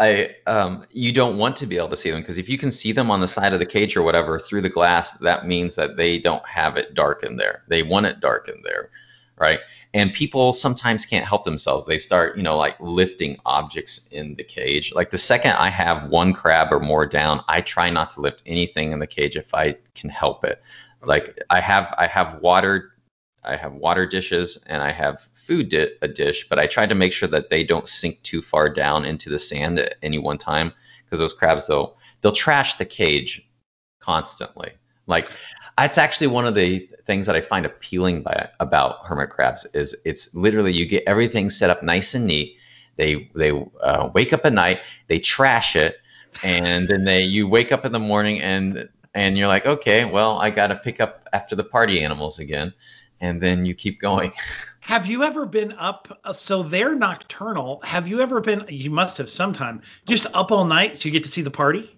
I 0.00 0.36
um, 0.46 0.86
you 0.92 1.12
don't 1.12 1.38
want 1.38 1.56
to 1.56 1.66
be 1.66 1.76
able 1.76 1.88
to 1.88 1.96
see 1.96 2.10
them 2.10 2.20
because 2.20 2.38
if 2.38 2.48
you 2.48 2.56
can 2.56 2.70
see 2.70 2.92
them 2.92 3.10
on 3.10 3.20
the 3.20 3.28
side 3.28 3.52
of 3.52 3.58
the 3.58 3.66
cage 3.66 3.96
or 3.96 4.02
whatever 4.02 4.38
through 4.38 4.62
the 4.62 4.68
glass, 4.68 5.12
that 5.12 5.46
means 5.46 5.74
that 5.74 5.96
they 5.96 6.18
don't 6.18 6.46
have 6.46 6.76
it 6.76 6.94
dark 6.94 7.24
in 7.24 7.36
there. 7.36 7.64
They 7.68 7.82
want 7.82 8.06
it 8.06 8.20
dark 8.20 8.48
in 8.48 8.62
there, 8.62 8.90
right? 9.38 9.58
And 9.94 10.12
people 10.12 10.52
sometimes 10.52 11.04
can't 11.04 11.26
help 11.26 11.42
themselves. 11.44 11.86
They 11.86 11.98
start, 11.98 12.36
you 12.36 12.42
know, 12.44 12.56
like 12.56 12.76
lifting 12.78 13.38
objects 13.44 14.06
in 14.12 14.36
the 14.36 14.44
cage. 14.44 14.94
Like 14.94 15.10
the 15.10 15.18
second 15.18 15.52
I 15.52 15.68
have 15.68 16.08
one 16.08 16.32
crab 16.32 16.72
or 16.72 16.78
more 16.78 17.06
down, 17.06 17.42
I 17.48 17.60
try 17.60 17.90
not 17.90 18.10
to 18.10 18.20
lift 18.20 18.42
anything 18.46 18.92
in 18.92 19.00
the 19.00 19.06
cage 19.06 19.36
if 19.36 19.52
I 19.52 19.76
can 19.94 20.10
help 20.10 20.44
it. 20.44 20.62
Like 21.02 21.38
I 21.50 21.60
have 21.60 21.92
I 21.98 22.06
have 22.06 22.40
water 22.40 22.92
I 23.44 23.56
have 23.56 23.74
water 23.74 24.06
dishes 24.06 24.58
and 24.66 24.82
I 24.82 24.92
have 24.92 25.27
food 25.48 25.70
di- 25.70 25.88
a 26.02 26.06
dish, 26.08 26.46
but 26.48 26.58
I 26.58 26.66
try 26.66 26.86
to 26.86 26.94
make 26.94 27.14
sure 27.14 27.28
that 27.30 27.48
they 27.48 27.64
don't 27.64 27.88
sink 27.88 28.22
too 28.22 28.42
far 28.42 28.68
down 28.68 29.06
into 29.06 29.30
the 29.30 29.38
sand 29.38 29.78
at 29.78 29.94
any 30.02 30.18
one 30.18 30.36
time 30.36 30.72
because 31.04 31.18
those 31.18 31.32
crabs 31.32 31.66
they'll 31.66 31.96
they'll 32.20 32.32
trash 32.32 32.74
the 32.74 32.84
cage 32.84 33.42
constantly. 33.98 34.72
Like 35.06 35.30
that's 35.78 35.96
actually 35.96 36.26
one 36.26 36.46
of 36.46 36.54
the 36.54 36.80
things 37.06 37.26
that 37.26 37.34
I 37.34 37.40
find 37.40 37.64
appealing 37.64 38.22
by, 38.22 38.50
about 38.60 39.06
hermit 39.06 39.30
crabs 39.30 39.66
is 39.72 39.96
it's 40.04 40.34
literally 40.34 40.72
you 40.72 40.84
get 40.84 41.04
everything 41.06 41.48
set 41.48 41.70
up 41.70 41.82
nice 41.82 42.14
and 42.14 42.26
neat. 42.26 42.56
They 42.96 43.30
they 43.34 43.52
uh, 43.80 44.10
wake 44.12 44.34
up 44.34 44.44
at 44.44 44.52
night, 44.52 44.80
they 45.06 45.18
trash 45.18 45.76
it, 45.76 45.96
and 46.42 46.88
then 46.88 47.04
they 47.04 47.22
you 47.22 47.48
wake 47.48 47.72
up 47.72 47.86
in 47.86 47.92
the 47.92 47.98
morning 47.98 48.42
and 48.42 48.88
and 49.14 49.38
you're 49.38 49.48
like, 49.48 49.64
okay, 49.64 50.04
well 50.04 50.38
I 50.38 50.50
got 50.50 50.66
to 50.66 50.76
pick 50.76 51.00
up 51.00 51.26
after 51.32 51.56
the 51.56 51.64
party 51.64 52.04
animals 52.04 52.38
again, 52.38 52.74
and 53.20 53.40
then 53.40 53.64
you 53.64 53.74
keep 53.74 54.00
going. 54.00 54.32
Have 54.80 55.06
you 55.06 55.22
ever 55.22 55.44
been 55.44 55.72
up? 55.72 56.20
Uh, 56.24 56.32
so 56.32 56.62
they're 56.62 56.94
nocturnal. 56.94 57.80
Have 57.84 58.08
you 58.08 58.20
ever 58.20 58.40
been? 58.40 58.64
You 58.68 58.90
must 58.90 59.18
have 59.18 59.28
sometime. 59.28 59.82
Just 60.06 60.26
up 60.32 60.50
all 60.50 60.64
night 60.64 60.96
so 60.96 61.08
you 61.08 61.12
get 61.12 61.24
to 61.24 61.30
see 61.30 61.42
the 61.42 61.50
party. 61.50 61.94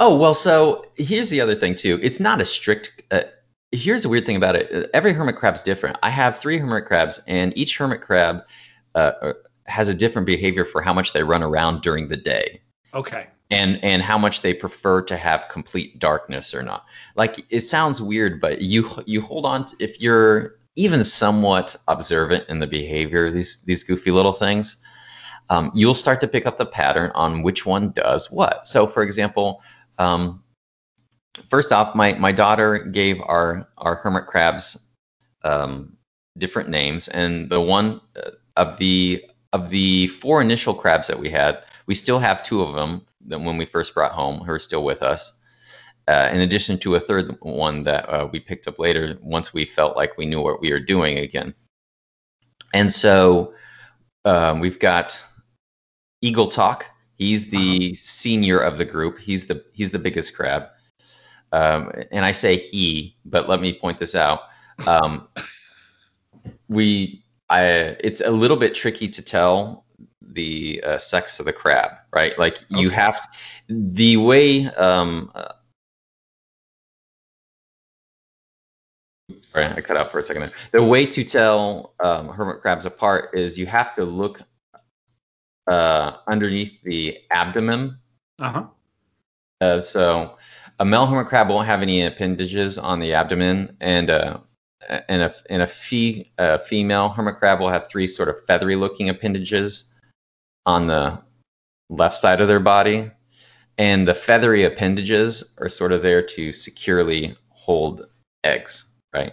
Oh 0.00 0.16
well, 0.16 0.34
so 0.34 0.86
here's 0.96 1.30
the 1.30 1.40
other 1.40 1.54
thing 1.54 1.74
too. 1.74 1.98
It's 2.02 2.20
not 2.20 2.40
a 2.40 2.44
strict. 2.44 3.02
Uh, 3.10 3.22
here's 3.70 4.02
the 4.02 4.08
weird 4.08 4.26
thing 4.26 4.36
about 4.36 4.56
it. 4.56 4.90
Every 4.94 5.12
hermit 5.12 5.36
crab's 5.36 5.62
different. 5.62 5.98
I 6.02 6.10
have 6.10 6.38
three 6.38 6.58
hermit 6.58 6.86
crabs, 6.86 7.20
and 7.26 7.56
each 7.56 7.76
hermit 7.76 8.00
crab 8.00 8.42
uh, 8.94 9.12
uh, 9.20 9.32
has 9.66 9.88
a 9.88 9.94
different 9.94 10.26
behavior 10.26 10.64
for 10.64 10.82
how 10.82 10.92
much 10.92 11.12
they 11.12 11.22
run 11.22 11.42
around 11.42 11.82
during 11.82 12.08
the 12.08 12.16
day. 12.16 12.60
Okay. 12.94 13.26
And 13.52 13.84
and 13.84 14.02
how 14.02 14.18
much 14.18 14.40
they 14.40 14.54
prefer 14.54 15.02
to 15.02 15.16
have 15.16 15.48
complete 15.48 15.98
darkness 15.98 16.54
or 16.54 16.62
not. 16.62 16.86
Like 17.16 17.44
it 17.50 17.60
sounds 17.60 18.00
weird, 18.00 18.40
but 18.40 18.62
you 18.62 18.88
you 19.06 19.20
hold 19.20 19.44
on 19.46 19.66
to, 19.66 19.76
if 19.78 20.00
you're 20.00 20.56
even 20.74 21.04
somewhat 21.04 21.76
observant 21.86 22.48
in 22.48 22.60
the 22.60 22.66
behavior 22.66 23.26
of 23.26 23.34
these 23.34 23.62
these 23.66 23.84
goofy 23.84 24.10
little 24.10 24.32
things, 24.32 24.78
um, 25.50 25.70
you'll 25.74 25.94
start 25.94 26.20
to 26.20 26.28
pick 26.28 26.46
up 26.46 26.56
the 26.56 26.66
pattern 26.66 27.10
on 27.14 27.42
which 27.42 27.66
one 27.66 27.90
does 27.90 28.30
what. 28.30 28.66
So, 28.66 28.86
for 28.86 29.02
example, 29.02 29.62
um, 29.98 30.42
first 31.50 31.72
off, 31.72 31.94
my 31.94 32.14
my 32.14 32.32
daughter 32.32 32.78
gave 32.78 33.20
our 33.20 33.68
our 33.76 33.96
hermit 33.96 34.26
crabs 34.26 34.78
um, 35.44 35.96
different 36.38 36.70
names, 36.70 37.08
and 37.08 37.50
the 37.50 37.60
one 37.60 38.00
uh, 38.16 38.30
of 38.56 38.78
the 38.78 39.24
of 39.52 39.68
the 39.68 40.06
four 40.06 40.40
initial 40.40 40.74
crabs 40.74 41.08
that 41.08 41.20
we 41.20 41.28
had, 41.28 41.62
we 41.86 41.94
still 41.94 42.18
have 42.18 42.42
two 42.42 42.62
of 42.62 42.74
them 42.74 43.02
when 43.26 43.56
we 43.56 43.64
first 43.64 43.94
brought 43.94 44.12
home, 44.12 44.40
who 44.40 44.52
are 44.52 44.58
still 44.58 44.84
with 44.84 45.02
us 45.02 45.32
uh, 46.08 46.28
in 46.32 46.40
addition 46.40 46.78
to 46.78 46.96
a 46.96 47.00
third 47.00 47.36
one 47.40 47.84
that 47.84 48.08
uh, 48.08 48.28
we 48.32 48.40
picked 48.40 48.66
up 48.66 48.78
later 48.78 49.18
once 49.22 49.54
we 49.54 49.64
felt 49.64 49.96
like 49.96 50.16
we 50.18 50.26
knew 50.26 50.40
what 50.40 50.60
we 50.60 50.72
were 50.72 50.80
doing 50.80 51.18
again. 51.18 51.54
And 52.74 52.90
so 52.90 53.54
um, 54.24 54.60
we've 54.60 54.78
got 54.78 55.20
Eagle 56.20 56.48
Talk. 56.48 56.86
He's 57.14 57.50
the 57.50 57.92
uh-huh. 57.92 57.94
senior 57.94 58.58
of 58.58 58.78
the 58.78 58.84
group. 58.84 59.18
He's 59.18 59.46
the 59.46 59.64
he's 59.72 59.92
the 59.92 59.98
biggest 59.98 60.34
crab. 60.34 60.64
Um, 61.52 61.92
and 62.10 62.24
I 62.24 62.32
say 62.32 62.56
he, 62.56 63.16
but 63.24 63.48
let 63.48 63.60
me 63.60 63.78
point 63.78 63.98
this 63.98 64.14
out. 64.14 64.40
Um, 64.86 65.28
we 66.68 67.24
I 67.48 67.64
it's 68.00 68.22
a 68.22 68.30
little 68.30 68.56
bit 68.56 68.74
tricky 68.74 69.06
to 69.08 69.22
tell 69.22 69.81
the 70.30 70.82
uh, 70.84 70.98
sex 70.98 71.40
of 71.40 71.46
the 71.46 71.52
crab, 71.52 71.90
right? 72.12 72.38
Like 72.38 72.62
you 72.68 72.88
okay. 72.88 72.96
have 72.96 73.28
the 73.68 74.16
way 74.16 74.66
um, 74.66 75.30
Sorry, 79.40 79.66
I 79.66 79.80
cut 79.80 79.96
out 79.96 80.10
for 80.10 80.18
a 80.18 80.26
second 80.26 80.42
there. 80.42 80.52
The 80.72 80.82
way 80.82 81.06
to 81.06 81.24
tell 81.24 81.94
um, 82.00 82.28
hermit 82.28 82.60
crabs 82.60 82.86
apart 82.86 83.30
is 83.34 83.58
you 83.58 83.66
have 83.66 83.92
to 83.94 84.04
look 84.04 84.40
uh, 85.66 86.16
underneath 86.26 86.80
the 86.82 87.18
abdomen. 87.30 87.98
Uh-huh. 88.40 88.66
Uh, 89.60 89.80
so 89.80 90.38
a 90.78 90.84
male 90.84 91.06
hermit 91.06 91.26
crab 91.26 91.48
won't 91.48 91.66
have 91.66 91.82
any 91.82 92.04
appendages 92.04 92.78
on 92.78 92.98
the 92.98 93.14
abdomen, 93.14 93.76
and 93.80 94.10
uh, 94.10 94.38
and 95.08 95.22
a 95.22 95.32
and 95.50 95.62
a, 95.62 95.66
fee, 95.66 96.32
a 96.38 96.58
female 96.58 97.08
hermit 97.08 97.36
crab 97.36 97.60
will 97.60 97.68
have 97.68 97.88
three 97.88 98.06
sort 98.06 98.28
of 98.28 98.44
feathery 98.46 98.76
looking 98.76 99.08
appendages 99.08 99.91
on 100.66 100.86
the 100.86 101.20
left 101.90 102.16
side 102.16 102.40
of 102.40 102.48
their 102.48 102.60
body, 102.60 103.10
and 103.78 104.06
the 104.06 104.14
feathery 104.14 104.64
appendages 104.64 105.54
are 105.58 105.68
sort 105.68 105.92
of 105.92 106.02
there 106.02 106.22
to 106.22 106.52
securely 106.52 107.36
hold 107.48 108.06
eggs, 108.44 108.86
right? 109.14 109.32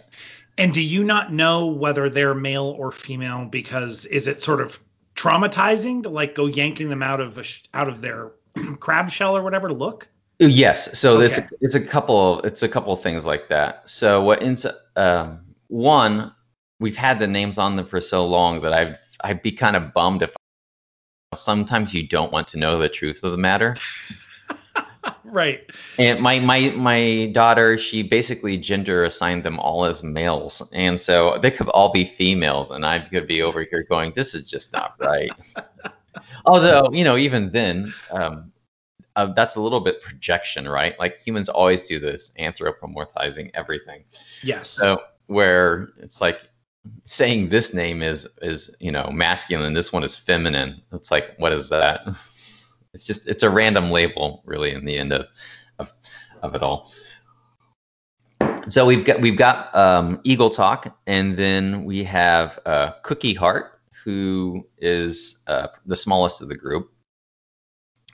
And 0.58 0.74
do 0.74 0.82
you 0.82 1.04
not 1.04 1.32
know 1.32 1.68
whether 1.68 2.10
they're 2.10 2.36
male 2.36 2.76
or 2.78 2.92
female 2.92 3.46
because 3.46 4.06
is 4.06 4.28
it 4.28 4.42
sort 4.42 4.60
of 4.60 4.80
traumatizing 5.16 6.04
to 6.04 6.10
like 6.10 6.36
go 6.36 6.46
yanking 6.46 6.90
them 6.90 7.04
out 7.04 7.20
of 7.22 7.38
a 7.38 7.44
sh- 7.44 7.64
out 7.74 7.88
of 7.88 8.02
their 8.02 8.32
crab 8.80 9.10
shell 9.10 9.36
or 9.36 9.42
whatever 9.44 9.68
to 9.70 9.74
look? 9.74 10.08
Yes, 10.40 10.98
so 10.98 11.18
Okay. 11.18 11.26
it's 11.26 11.38
a, 11.38 11.48
it's 11.62 11.76
a 11.76 11.82
couple 11.82 12.40
it's 12.42 12.64
a 12.64 12.70
couple 12.70 12.94
of 12.94 13.02
things 13.02 13.26
like 13.26 13.50
that. 13.50 13.88
So 13.90 14.24
what 14.24 14.42
ends 14.42 14.66
um, 14.96 15.40
one 15.68 16.34
we've 16.80 16.98
had 16.98 17.20
the 17.20 17.28
names 17.28 17.58
on 17.58 17.76
them 17.76 17.86
for 17.86 18.00
so 18.02 18.26
long 18.26 18.62
that 18.62 18.74
I've 18.74 18.98
I'd 19.22 19.42
be 19.42 19.52
kind 19.52 19.76
of 19.76 19.94
bummed 19.94 20.22
if 20.22 20.34
sometimes 21.36 21.94
you 21.94 22.08
don't 22.08 22.32
want 22.32 22.48
to 22.50 22.58
know 22.58 22.80
the 22.80 22.90
truth 22.90 23.24
of 23.24 23.32
the 23.32 23.38
matter. 23.38 23.76
Right. 25.24 25.70
And 25.98 26.20
my 26.20 26.40
my 26.40 26.72
my 26.72 27.30
daughter, 27.34 27.78
she 27.78 28.04
basically 28.04 28.58
gender 28.58 29.04
assigned 29.04 29.44
them 29.44 29.60
all 29.60 29.86
as 29.86 30.04
males, 30.04 30.68
and 30.74 31.00
so 31.00 31.38
they 31.38 31.52
could 31.52 31.70
all 31.70 31.92
be 31.92 32.04
females, 32.04 32.72
and 32.72 32.86
I 32.86 33.00
could 33.00 33.28
be 33.28 33.42
over 33.42 33.64
here 33.64 33.84
going, 33.84 34.14
"This 34.16 34.34
is 34.34 34.50
just 34.50 34.74
not 34.74 34.96
right." 35.00 35.32
Although, 36.46 36.90
you 36.92 37.04
know, 37.04 37.16
even 37.16 37.52
then, 37.52 37.94
um, 38.12 38.52
uh, 39.16 39.28
that's 39.34 39.56
a 39.56 39.62
little 39.62 39.80
bit 39.80 40.02
projection, 40.02 40.68
right? 40.68 40.98
Like 41.00 41.22
humans 41.22 41.48
always 41.48 41.84
do 41.84 42.00
this, 42.00 42.32
anthropomorphizing 42.40 43.52
everything. 43.54 44.04
Yes. 44.42 44.70
So 44.70 45.04
where 45.28 45.90
it's 45.98 46.22
like 46.22 46.49
saying 47.06 47.50
this 47.50 47.74
name 47.74 48.02
is 48.02 48.28
is 48.42 48.76
you 48.80 48.92
know 48.92 49.10
masculine, 49.12 49.74
this 49.74 49.92
one 49.92 50.04
is 50.04 50.16
feminine. 50.16 50.82
It's 50.92 51.12
like, 51.12 51.36
what 51.38 51.54
is 51.54 51.70
that? 51.70 52.02
It's 52.92 53.06
just 53.06 53.28
it's 53.28 53.44
a 53.44 53.50
random 53.52 53.92
label, 53.92 54.42
really, 54.46 54.72
in 54.72 54.84
the 54.84 54.98
end 54.98 55.14
of 55.14 55.28
of, 55.78 55.94
of 56.42 56.56
it 56.56 56.64
all. 56.64 56.92
So 58.70 58.86
we've 58.86 59.06
got 59.06 59.22
we've 59.22 59.38
got 59.38 59.74
um, 59.76 60.20
Eagle 60.24 60.50
Talk, 60.50 60.98
and 61.06 61.38
then 61.38 61.86
we 61.86 62.04
have 62.04 62.58
uh, 62.66 62.94
Cookie 63.04 63.36
Heart, 63.36 63.78
who 64.04 64.68
is 64.80 65.38
uh, 65.46 65.68
the 65.86 65.96
smallest 65.96 66.42
of 66.42 66.50
the 66.50 66.58
group, 66.58 66.92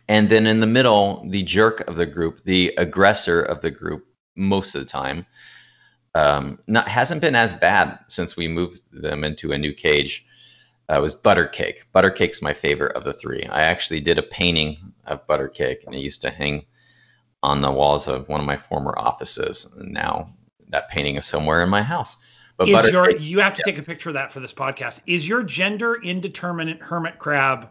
and 0.08 0.30
then 0.30 0.46
in 0.46 0.60
the 0.60 0.68
middle, 0.68 1.26
the 1.30 1.44
jerk 1.44 1.82
of 1.88 1.96
the 1.96 2.06
group, 2.06 2.44
the 2.44 2.74
aggressor 2.78 3.42
of 3.42 3.62
the 3.62 3.72
group, 3.72 4.06
most 4.36 4.76
of 4.76 4.82
the 4.82 4.88
time, 4.88 5.26
um, 6.16 6.58
not 6.68 6.88
hasn't 6.88 7.22
been 7.22 7.36
as 7.36 7.54
bad 7.54 8.00
since 8.08 8.36
we 8.36 8.48
moved 8.48 8.82
them 8.92 9.24
into 9.24 9.52
a 9.52 9.58
new 9.58 9.74
cage. 9.74 10.26
Uh, 10.88 11.00
was 11.02 11.16
Buttercake. 11.16 11.84
Buttercake's 11.94 12.42
my 12.42 12.54
favorite 12.54 12.96
of 12.96 13.04
the 13.04 13.14
three. 13.14 13.44
I 13.44 13.64
actually 13.64 14.00
did 14.00 14.20
a 14.20 14.24
painting 14.24 14.78
of 15.06 15.26
Buttercake, 15.28 15.84
and 15.86 15.96
it 15.96 16.00
used 16.00 16.22
to 16.22 16.30
hang 16.30 16.66
on 17.44 17.62
the 17.62 17.72
walls 17.72 18.08
of 18.08 18.30
one 18.30 18.40
of 18.40 18.46
my 18.46 18.56
former 18.56 18.94
offices. 18.98 19.68
And 19.78 19.92
now 19.92 20.30
that 20.70 20.90
painting 20.90 21.16
is 21.16 21.26
somewhere 21.26 21.64
in 21.64 21.70
my 21.70 21.82
house. 21.82 22.18
But 22.58 22.70
is 22.70 22.92
your 22.92 23.18
you 23.18 23.40
have 23.40 23.54
to 23.56 23.64
take 23.64 23.78
a 23.78 23.84
picture 23.84 24.10
of 24.10 24.14
that 24.14 24.32
for 24.32 24.40
this 24.40 24.54
podcast. 24.54 25.02
Is 25.08 25.28
your 25.28 25.44
gender 25.44 26.02
indeterminate 26.02 26.82
hermit 26.82 27.20
crab 27.20 27.70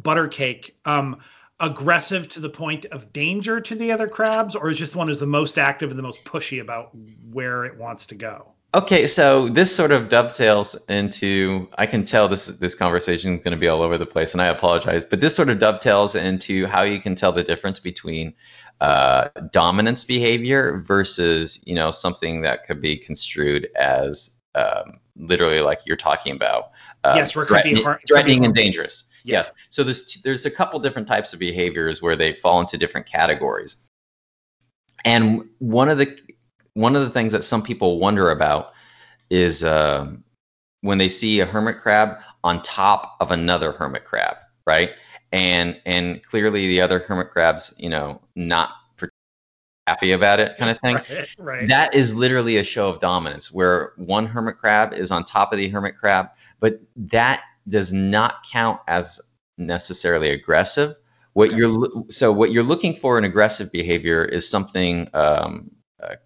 buttercake 0.00 0.76
um 0.84 1.18
aggressive 1.60 2.28
to 2.28 2.40
the 2.40 2.50
point 2.50 2.86
of 2.86 3.12
danger 3.12 3.60
to 3.60 3.74
the 3.74 3.92
other 3.92 4.08
crabs, 4.08 4.56
or 4.56 4.70
is 4.70 4.78
just 4.78 4.96
one 4.96 5.10
is 5.10 5.20
the 5.20 5.26
most 5.26 5.58
active 5.58 5.90
and 5.90 5.98
the 5.98 6.02
most 6.02 6.24
pushy 6.24 6.60
about 6.60 6.90
where 7.30 7.64
it 7.64 7.76
wants 7.76 8.06
to 8.06 8.14
go? 8.14 8.52
Okay, 8.72 9.08
so 9.08 9.48
this 9.48 9.74
sort 9.74 9.90
of 9.90 10.08
dovetails 10.08 10.76
into 10.88 11.68
I 11.76 11.86
can 11.86 12.04
tell 12.04 12.28
this 12.28 12.46
this 12.46 12.76
conversation 12.76 13.34
is 13.34 13.42
going 13.42 13.52
to 13.52 13.58
be 13.58 13.66
all 13.66 13.82
over 13.82 13.98
the 13.98 14.06
place, 14.06 14.32
and 14.32 14.40
I 14.40 14.46
apologize, 14.46 15.04
but 15.04 15.20
this 15.20 15.34
sort 15.34 15.48
of 15.48 15.58
dovetails 15.58 16.14
into 16.14 16.66
how 16.66 16.82
you 16.82 17.00
can 17.00 17.16
tell 17.16 17.32
the 17.32 17.42
difference 17.42 17.80
between 17.80 18.34
uh, 18.80 19.28
dominance 19.50 20.04
behavior 20.04 20.78
versus 20.78 21.60
you 21.64 21.74
know 21.74 21.90
something 21.90 22.42
that 22.42 22.64
could 22.64 22.80
be 22.80 22.96
construed 22.96 23.68
as 23.74 24.30
um, 24.54 25.00
literally 25.16 25.60
like 25.60 25.80
you're 25.84 25.96
talking 25.96 26.34
about. 26.34 26.70
uh, 27.02 27.14
Yes, 27.16 27.34
where 27.34 27.44
it 27.44 27.48
could 27.48 27.54
be 27.56 27.60
threatening, 27.62 27.84
har- 27.84 28.00
threatening 28.06 28.44
and 28.44 28.54
dangerous. 28.54 29.04
Yes. 29.24 29.50
So 29.68 29.84
there's 29.84 30.20
there's 30.22 30.46
a 30.46 30.50
couple 30.50 30.78
different 30.80 31.08
types 31.08 31.32
of 31.32 31.38
behaviors 31.38 32.02
where 32.02 32.16
they 32.16 32.34
fall 32.34 32.60
into 32.60 32.78
different 32.78 33.06
categories. 33.06 33.76
And 35.04 35.48
one 35.58 35.88
of 35.88 35.98
the 35.98 36.18
one 36.74 36.96
of 36.96 37.02
the 37.02 37.10
things 37.10 37.32
that 37.32 37.44
some 37.44 37.62
people 37.62 37.98
wonder 37.98 38.30
about 38.30 38.72
is 39.30 39.64
um 39.64 40.24
when 40.82 40.98
they 40.98 41.08
see 41.08 41.40
a 41.40 41.46
hermit 41.46 41.78
crab 41.78 42.18
on 42.42 42.62
top 42.62 43.16
of 43.20 43.30
another 43.30 43.72
hermit 43.72 44.04
crab, 44.04 44.36
right? 44.66 44.90
And 45.32 45.80
and 45.86 46.24
clearly 46.24 46.66
the 46.68 46.80
other 46.80 46.98
hermit 46.98 47.30
crabs, 47.30 47.74
you 47.78 47.88
know, 47.88 48.20
not 48.34 48.70
happy 49.90 50.12
about 50.12 50.38
it, 50.38 50.56
kind 50.56 50.70
of 50.70 50.78
thing. 50.80 50.96
Right. 51.10 51.28
right. 51.38 51.68
That 51.68 51.94
is 51.94 52.14
literally 52.14 52.58
a 52.58 52.64
show 52.64 52.88
of 52.88 53.00
dominance 53.00 53.50
where 53.50 53.92
one 53.96 54.26
hermit 54.26 54.56
crab 54.56 54.92
is 54.92 55.10
on 55.10 55.24
top 55.24 55.52
of 55.52 55.58
the 55.58 55.68
hermit 55.68 55.96
crab, 55.96 56.28
but 56.60 56.80
that 56.96 57.42
does 57.70 57.92
not 57.92 58.44
count 58.50 58.80
as 58.86 59.20
necessarily 59.56 60.30
aggressive. 60.30 60.96
What 61.34 61.52
you're 61.52 61.88
so 62.08 62.32
what 62.32 62.50
you're 62.50 62.64
looking 62.64 62.94
for 62.94 63.16
in 63.16 63.24
aggressive 63.24 63.70
behavior 63.70 64.24
is 64.24 64.48
something. 64.48 65.08
Um, 65.14 65.70
uh, 66.02 66.16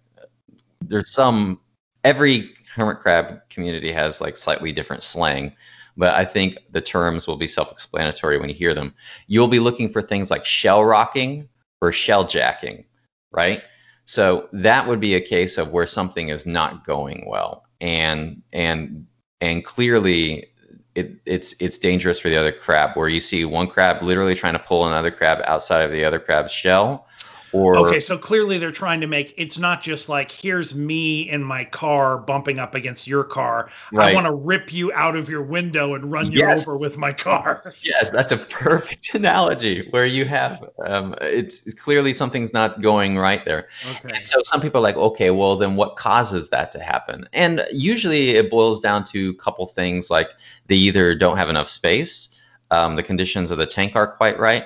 there's 0.81 1.11
some 1.13 1.59
every 2.03 2.51
hermit 2.73 2.99
crab 2.99 3.41
community 3.49 3.91
has 3.91 4.19
like 4.19 4.35
slightly 4.35 4.71
different 4.71 5.03
slang, 5.03 5.53
but 5.95 6.13
I 6.15 6.25
think 6.25 6.57
the 6.71 6.81
terms 6.81 7.27
will 7.27 7.37
be 7.37 7.47
self-explanatory 7.47 8.37
when 8.39 8.49
you 8.49 8.55
hear 8.55 8.73
them. 8.73 8.93
You'll 9.27 9.47
be 9.47 9.59
looking 9.59 9.89
for 9.89 10.01
things 10.01 10.31
like 10.31 10.45
shell 10.45 10.83
rocking 10.83 11.47
or 11.81 11.91
shell 11.91 12.25
jacking, 12.25 12.85
right? 13.31 13.61
So 14.05 14.49
that 14.53 14.87
would 14.87 14.99
be 14.99 15.15
a 15.15 15.21
case 15.21 15.57
of 15.57 15.71
where 15.71 15.87
something 15.87 16.29
is 16.29 16.45
not 16.45 16.85
going 16.85 17.25
well, 17.27 17.65
and 17.79 18.41
and 18.53 19.07
and 19.41 19.63
clearly 19.63 20.47
it, 20.95 21.11
it's 21.25 21.53
it's 21.59 21.77
dangerous 21.77 22.19
for 22.19 22.29
the 22.29 22.37
other 22.37 22.51
crab. 22.51 22.95
Where 22.95 23.09
you 23.09 23.19
see 23.19 23.45
one 23.45 23.67
crab 23.67 24.01
literally 24.01 24.33
trying 24.33 24.53
to 24.53 24.59
pull 24.59 24.87
another 24.87 25.11
crab 25.11 25.41
outside 25.45 25.83
of 25.83 25.91
the 25.91 26.05
other 26.05 26.19
crab's 26.19 26.51
shell, 26.51 27.07
or 27.55 27.87
Okay, 27.87 27.99
so 28.01 28.17
clearly 28.17 28.57
they're 28.57 28.71
trying 28.71 28.99
to 28.99 29.07
make 29.07 29.33
it's 29.37 29.57
not 29.57 29.81
just 29.81 30.09
like 30.09 30.29
here's 30.29 30.75
me 30.75 31.29
in 31.29 31.41
my 31.41 31.63
car 31.63 32.17
bumping 32.17 32.59
up 32.59 32.75
against 32.75 33.07
your 33.07 33.23
car. 33.23 33.69
I 33.97 34.13
want 34.13 34.25
to 34.25 34.33
rip 34.33 34.73
you 34.73 34.91
out 34.91 35.15
of 35.15 35.29
your 35.29 35.41
window 35.41 35.95
and 35.95 36.11
run 36.11 36.31
you 36.31 36.39
Yes. 36.39 36.67
over 36.67 36.77
with 36.77 36.97
my 36.97 37.13
car. 37.13 37.73
Yes, 37.83 38.09
that's 38.09 38.31
a 38.31 38.37
perfect 38.37 39.13
analogy 39.13 39.87
where 39.91 40.05
you 40.05 40.25
have 40.25 40.69
um, 40.85 41.15
it's, 41.21 41.65
it's 41.67 41.75
clearly 41.75 42.13
something's 42.13 42.51
not 42.51 42.81
going 42.81 43.17
right 43.17 43.45
there. 43.45 43.67
Okay. 43.89 44.15
And 44.15 44.25
so 44.25 44.39
some 44.43 44.59
people 44.59 44.79
are 44.79 44.83
like, 44.83 44.97
okay, 44.97 45.29
well 45.31 45.55
then 45.55 45.75
what 45.75 45.95
causes 45.95 46.49
that 46.49 46.71
to 46.73 46.79
happen? 46.79 47.27
And 47.31 47.63
usually 47.71 48.31
it 48.31 48.49
boils 48.49 48.79
down 48.79 49.03
to 49.05 49.29
a 49.29 49.35
couple 49.35 49.65
things 49.67 50.09
like 50.09 50.29
they 50.67 50.75
either 50.75 51.15
don't 51.15 51.37
have 51.37 51.49
enough 51.49 51.69
space, 51.69 52.29
um, 52.71 52.95
the 52.95 53.03
conditions 53.03 53.51
of 53.51 53.57
the 53.59 53.65
tank 53.67 53.95
aren't 53.95 54.15
quite 54.17 54.39
right, 54.39 54.65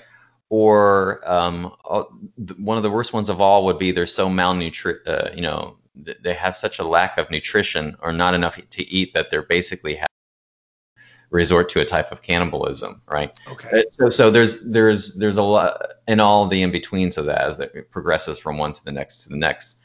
or 0.50 1.22
um, 1.30 1.74
uh, 1.90 2.04
one 2.58 2.78
of 2.78 2.84
the 2.84 2.90
worst 2.90 3.14
ones 3.14 3.30
of 3.30 3.40
all 3.40 3.66
would 3.66 3.78
be 3.78 3.92
they're 3.92 4.06
so 4.06 4.28
malnutri, 4.28 4.98
uh, 5.08 5.30
you 5.34 5.42
know, 5.42 5.78
they 5.96 6.34
have 6.34 6.56
such 6.56 6.80
a 6.80 6.84
lack 6.84 7.18
of 7.18 7.30
nutrition 7.30 7.96
or 8.02 8.12
not 8.12 8.34
enough 8.34 8.60
to 8.70 8.88
eat 8.88 9.14
that 9.14 9.30
they're 9.30 9.44
basically 9.44 9.96
have 9.96 10.08
resort 11.30 11.70
to 11.70 11.82
a 11.82 11.86
type 11.86 12.12
of 12.12 12.22
cannibalism, 12.22 13.02
right? 13.08 13.34
Okay. 13.48 13.80
Uh, 13.80 13.84
So, 13.92 14.10
so 14.10 14.32
there's 14.32 14.64
there's 14.64 15.16
there's 15.16 15.38
a 15.38 15.44
lot 15.44 15.82
in 16.08 16.20
all 16.20 16.48
the 16.48 16.62
in 16.62 16.72
betweens 16.72 17.18
of 17.18 17.26
that 17.26 17.42
as 17.42 17.60
it 17.60 17.92
progresses 17.92 18.40
from 18.40 18.58
one 18.58 18.74
to 18.74 18.84
the 18.84 18.92
next 18.92 19.24
to 19.24 19.30
the 19.30 19.38
next. 19.38 19.78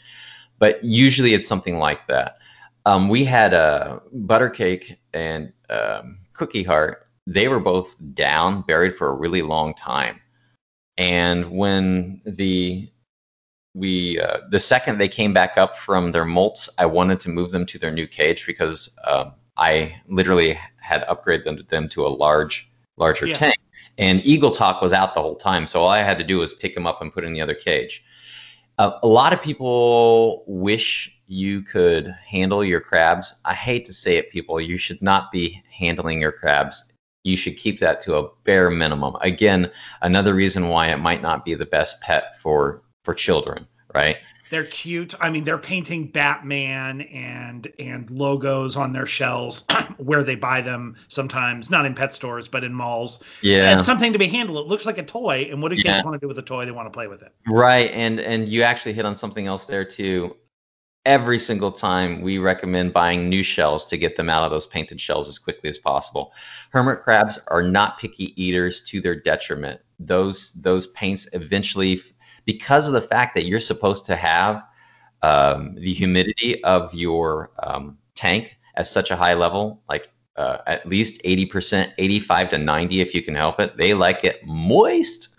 But 0.59 0.83
usually 0.83 1.35
it's 1.35 1.47
something 1.47 1.79
like 1.79 2.07
that. 2.07 2.39
Um, 2.87 3.09
we 3.09 3.25
had 3.25 3.55
a 3.55 4.01
butter 4.13 4.51
cake 4.51 4.99
and 5.13 5.53
um, 5.69 6.19
cookie 6.33 6.63
heart. 6.63 7.09
They 7.27 7.49
were 7.49 7.61
both 7.61 7.97
down, 8.15 8.63
buried 8.63 8.95
for 8.95 9.09
a 9.09 9.15
really 9.15 9.43
long 9.43 9.75
time. 9.75 10.21
And 10.97 11.51
when 11.51 12.21
the 12.25 12.91
we 13.75 14.21
uh, 14.21 14.39
the 14.51 14.61
second 14.61 14.99
they 14.99 15.09
came 15.09 15.35
back 15.35 15.59
up 15.59 15.77
from 15.77 16.13
their 16.13 16.25
molts, 16.25 16.69
I 16.79 16.87
wanted 16.87 17.21
to 17.21 17.29
move 17.29 17.51
them 17.51 17.67
to 17.67 17.79
their 17.79 17.91
new 17.91 18.07
cage 18.07 18.47
because 18.47 18.97
um, 19.05 19.33
I 19.57 19.97
literally 20.07 20.59
had 20.77 21.07
upgraded 21.09 21.45
them, 21.45 21.59
them 21.69 21.89
to 21.91 22.07
a 22.07 22.09
large 22.09 22.71
larger 22.97 23.27
Yeah. 23.27 23.35
tank. 23.35 23.59
And 23.99 24.25
Eagle 24.25 24.51
Talk 24.51 24.83
was 24.83 24.93
out 24.93 25.15
the 25.15 25.23
whole 25.23 25.37
time, 25.37 25.67
so 25.67 25.83
all 25.83 25.89
I 25.89 26.03
had 26.03 26.19
to 26.19 26.25
do 26.25 26.39
was 26.39 26.53
pick 26.53 26.77
him 26.77 26.87
up 26.87 27.01
and 27.01 27.13
put 27.13 27.25
in 27.25 27.33
the 27.33 27.41
other 27.41 27.55
cage. 27.55 28.03
Uh, 28.79 28.99
a 29.03 29.07
lot 29.07 29.33
of 29.33 29.41
people 29.41 30.43
wish 30.49 31.13
you 31.27 31.63
could 31.63 32.09
handle 32.27 32.65
your 32.65 32.81
crabs. 32.81 33.35
I 33.45 33.55
hate 33.55 33.85
to 33.87 33.93
say 33.93 34.17
it, 34.17 34.31
people. 34.31 34.61
You 34.61 34.77
should 34.77 35.01
not 35.01 35.31
be 35.31 35.63
handling 35.71 36.21
your 36.21 36.33
crabs. 36.33 36.93
You 37.25 37.37
should 37.39 37.57
keep 37.57 37.81
that 37.81 38.01
to 38.03 38.17
a 38.19 38.29
bare 38.45 38.71
minimum. 38.71 39.17
Again, 39.23 39.71
another 40.03 40.35
reason 40.35 40.69
why 40.69 40.89
it 40.89 40.99
might 40.99 41.23
not 41.23 41.45
be 41.45 41.55
the 41.55 41.67
best 41.67 42.01
pet 42.03 42.39
for 42.41 42.83
for 43.03 43.15
children, 43.15 43.67
right? 43.95 44.19
They're 44.51 44.65
cute. 44.65 45.15
I 45.23 45.31
mean, 45.31 45.45
they're 45.45 45.57
painting 45.59 46.09
Batman 46.09 47.01
and 47.01 47.73
and 47.79 48.11
logos 48.11 48.77
on 48.77 48.93
their 48.93 49.07
shells 49.07 49.65
where 49.97 50.23
they 50.23 50.35
buy 50.35 50.61
them 50.61 50.97
sometimes, 51.09 51.71
not 51.71 51.87
in 51.87 51.95
pet 51.95 52.13
stores, 52.13 52.47
but 52.47 52.63
in 52.63 52.75
malls. 52.75 53.21
Yeah. 53.41 53.71
As 53.79 53.87
something 53.87 54.13
to 54.13 54.19
be 54.19 54.29
handled. 54.29 54.67
It 54.67 54.69
looks 54.69 54.85
like 54.85 54.99
a 54.99 55.03
toy, 55.03 55.49
and 55.51 55.63
what 55.63 55.71
do 55.71 55.77
Yeah. 55.77 55.95
kids 55.95 56.05
want 56.05 56.21
to 56.21 56.25
do 56.25 56.29
with 56.29 56.39
a 56.39 56.43
toy? 56.43 56.67
They 56.67 56.73
want 56.73 56.87
to 56.87 56.91
play 56.97 57.07
with 57.09 57.23
it. 57.23 57.33
Right, 57.49 57.91
and 57.93 58.21
and 58.21 58.47
you 58.49 58.63
actually 58.63 58.93
hit 58.93 59.07
on 59.07 59.15
something 59.15 59.47
else 59.47 59.65
there 59.65 59.85
too. 59.85 60.37
Every 61.07 61.39
single 61.39 61.71
time 61.71 62.23
we 62.23 62.39
recommend 62.39 62.93
buying 62.93 63.29
new 63.29 63.43
shells 63.43 63.85
to 63.87 63.99
get 63.99 64.17
them 64.17 64.31
out 64.31 64.43
of 64.43 64.51
those 64.51 64.67
painted 64.67 65.01
shells 65.01 65.29
as 65.29 65.39
quickly 65.39 65.69
as 65.69 65.79
possible. 65.79 66.33
Hermit 66.71 67.01
crabs 67.01 67.39
are 67.49 67.63
not 67.63 67.99
picky 67.99 68.41
eaters 68.43 68.81
to 68.85 69.01
their 69.01 69.15
detriment. 69.15 69.81
Those 69.99 70.53
those 70.53 70.87
paints 70.89 71.29
eventually, 71.33 72.01
because 72.47 72.89
of 72.89 72.95
the 72.95 73.01
fact 73.01 73.35
that 73.35 73.45
you're 73.45 73.61
supposed 73.61 74.07
to 74.07 74.17
have 74.17 74.63
um, 75.23 75.75
the 75.75 75.93
humidity 75.93 76.63
of 76.65 76.93
your 76.95 77.51
um, 77.63 77.99
tank 78.15 78.59
at 78.77 78.87
such 78.87 79.11
a 79.11 79.17
high 79.17 79.35
level, 79.35 79.83
like 79.89 80.11
uh, 80.37 80.59
at 80.67 80.87
least 80.87 81.23
80%, 81.23 81.93
85 81.97 82.49
to 82.51 82.59
90 82.59 83.01
if 83.01 83.15
you 83.15 83.23
can 83.23 83.35
help 83.35 83.61
it. 83.61 83.77
They 83.77 83.95
like 83.95 84.25
it 84.25 84.45
moist. 84.45 85.37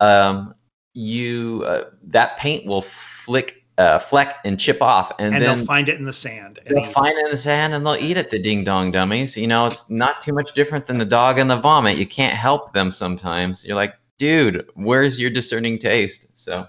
Um, 0.00 0.54
you 0.92 1.64
uh, 1.66 1.90
that 2.04 2.36
paint 2.38 2.66
will 2.66 2.82
flick, 2.82 3.59
uh, 3.80 3.98
fleck 3.98 4.36
and 4.44 4.60
chip 4.60 4.82
off, 4.82 5.10
and, 5.18 5.34
And, 5.34 5.42
then 5.42 5.56
they'll 5.56 5.66
find 5.66 5.88
it 5.88 5.98
in 5.98 6.04
the 6.04 6.12
sand. 6.12 6.60
And 6.66 6.76
they'll 6.76 6.84
find 6.84 7.16
it 7.16 7.24
in 7.24 7.30
the 7.30 7.36
sand 7.36 7.72
and 7.72 7.84
they'll 7.84 7.96
eat 7.96 8.18
it. 8.18 8.30
The 8.30 8.38
ding 8.38 8.62
dong 8.62 8.92
dummies. 8.92 9.38
You 9.38 9.46
know, 9.46 9.66
it's 9.66 9.88
not 9.88 10.20
too 10.20 10.34
much 10.34 10.52
different 10.52 10.86
than 10.86 10.98
the 10.98 11.06
dog 11.06 11.38
and 11.38 11.50
the 11.50 11.56
vomit. 11.56 11.96
You 11.96 12.06
can't 12.06 12.34
help 12.34 12.74
them 12.74 12.92
sometimes. 12.92 13.64
You're 13.64 13.76
like, 13.76 13.94
dude, 14.18 14.68
where's 14.74 15.18
your 15.18 15.30
discerning 15.30 15.78
taste? 15.78 16.26
So. 16.34 16.66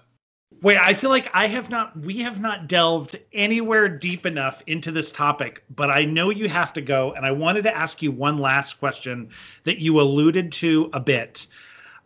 Wait, 0.61 0.77
I 0.77 0.93
feel 0.93 1.09
like 1.09 1.29
I 1.33 1.47
have 1.47 1.69
not 1.69 1.99
we 1.99 2.19
have 2.19 2.39
not 2.39 2.67
delved 2.67 3.19
anywhere 3.33 3.89
deep 3.89 4.25
enough 4.25 4.63
into 4.67 4.91
this 4.91 5.11
topic, 5.11 5.63
but 5.69 5.89
I 5.89 6.05
know 6.05 6.29
you 6.29 6.47
have 6.47 6.71
to 6.73 6.81
go 6.81 7.11
and 7.11 7.25
I 7.25 7.31
wanted 7.31 7.63
to 7.63 7.75
ask 7.75 8.01
you 8.01 8.11
one 8.11 8.37
last 8.37 8.75
question 8.75 9.31
that 9.65 9.79
you 9.79 9.99
alluded 9.99 10.53
to 10.53 10.89
a 10.93 10.99
bit. 11.01 11.47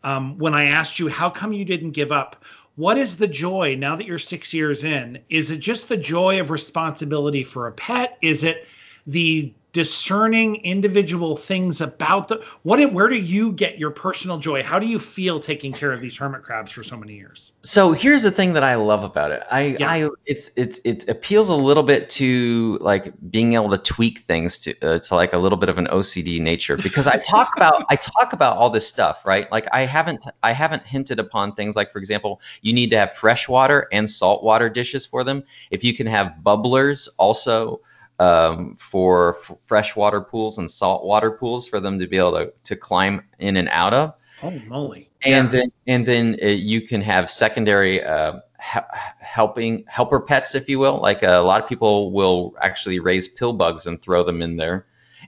Um, 0.04 0.38
when 0.38 0.54
I 0.54 0.66
asked 0.66 1.00
you 1.00 1.10
how 1.10 1.30
come 1.30 1.52
you 1.52 1.66
didn't 1.66 1.92
give 1.92 2.12
up, 2.12 2.44
what 2.76 2.98
is 2.98 3.18
the 3.18 3.28
joy 3.28 3.76
now 3.78 3.96
that 3.96 4.06
you're 4.06 4.20
6 4.20 4.54
years 4.54 4.84
in? 4.84 5.20
Is 5.30 5.52
it 5.52 5.60
just 5.60 5.88
the 5.90 5.98
joy 5.98 6.40
of 6.40 6.52
responsibility 6.52 7.44
for 7.44 7.68
a 7.68 7.72
pet? 7.72 8.18
Is 8.22 8.44
it 8.44 8.68
the 9.08 9.54
discerning 9.76 10.56
individual 10.64 11.36
things 11.36 11.82
about 11.82 12.30
the 12.30 12.42
what 12.64 12.80
where 12.94 13.10
do 13.10 13.18
you 13.18 13.52
get 13.52 13.78
your 13.78 13.92
personal 13.92 14.38
joy? 14.38 14.64
How 14.64 14.80
do 14.80 14.88
you 14.88 15.00
feel 15.00 15.42
taking 15.42 15.74
care 15.74 15.92
of 15.92 16.00
these 16.00 16.16
hermit 16.16 16.44
crabs 16.44 16.72
for 16.72 16.82
so 16.82 16.96
many 16.96 17.16
years? 17.16 17.52
So 17.62 17.92
here's 17.92 18.24
the 18.24 18.32
thing 18.32 18.54
that 18.54 18.64
I 18.64 18.76
love 18.76 19.04
about 19.04 19.32
it. 19.32 19.44
I, 19.52 19.76
Yeah. 19.78 19.92
I 19.92 20.10
it's 20.26 20.50
it's 20.56 20.80
it 20.86 21.10
appeals 21.10 21.50
a 21.50 21.56
little 21.56 21.84
bit 21.84 22.08
to 22.12 22.78
like 22.80 23.14
being 23.30 23.56
able 23.56 23.70
to 23.72 23.78
tweak 23.78 24.20
things 24.20 24.60
to 24.60 24.80
uh, 24.82 25.00
to 25.00 25.16
like 25.16 25.34
a 25.34 25.38
little 25.38 25.58
bit 25.58 25.68
of 25.68 25.78
an 25.78 25.88
OCD 25.88 26.40
nature 26.40 26.78
because 26.78 27.06
I 27.06 27.18
talk 27.18 27.50
about 27.58 27.84
I 27.90 27.98
talk 27.98 28.32
about 28.32 28.56
all 28.56 28.70
this 28.70 28.88
stuff, 28.88 29.26
right? 29.26 29.52
Like 29.52 29.68
I 29.74 29.82
haven't 29.82 30.24
I 30.42 30.54
haven't 30.54 30.84
hinted 30.84 31.20
upon 31.20 31.54
things 31.54 31.76
like 31.76 31.92
for 31.92 32.00
example, 32.00 32.40
you 32.62 32.72
need 32.72 32.92
to 32.92 32.98
have 32.98 33.12
fresh 33.12 33.50
water 33.50 33.90
and 33.92 34.10
salt 34.10 34.42
water 34.42 34.70
dishes 34.70 35.06
for 35.06 35.26
them. 35.26 35.44
If 35.70 35.84
you 35.84 35.94
can 35.94 36.08
have 36.08 36.36
bubblers 36.42 37.10
also 37.18 37.82
um, 38.20 38.76
for 38.78 39.38
f- 39.38 39.58
freshwater 39.66 40.22
pools 40.22 40.58
and 40.58 40.70
saltwater 40.70 41.32
pools 41.32 41.68
for 41.68 41.80
them 41.80 42.00
to 42.00 42.08
be 42.08 42.18
able 42.18 42.32
to, 42.34 42.54
to 42.64 42.76
climb 42.76 43.22
in 43.40 43.58
and 43.58 43.70
out 43.70 43.94
of. 43.94 44.14
Holy 44.40 44.60
moly. 44.66 45.10
and 45.26 45.48
Yeah. 45.48 45.48
then 45.52 45.72
and 45.88 46.06
then 46.06 46.38
uh, 46.44 46.48
you 46.48 46.82
can 46.82 47.02
have 47.02 47.30
secondary 47.30 48.04
uh, 48.04 48.40
he- 48.74 48.80
helping 49.20 49.84
helper 49.88 50.20
pets 50.20 50.56
if 50.56 50.70
you 50.70 50.80
will. 50.80 51.00
Like 51.00 51.24
a 51.24 51.38
lot 51.40 51.62
of 51.62 51.68
people 51.68 52.12
will 52.12 52.56
actually 52.62 53.00
raise 53.00 53.28
pill 53.28 53.54
bugs 53.54 53.86
and 53.88 54.02
throw 54.02 54.24
them 54.24 54.42
in 54.42 54.56
there. 54.56 54.86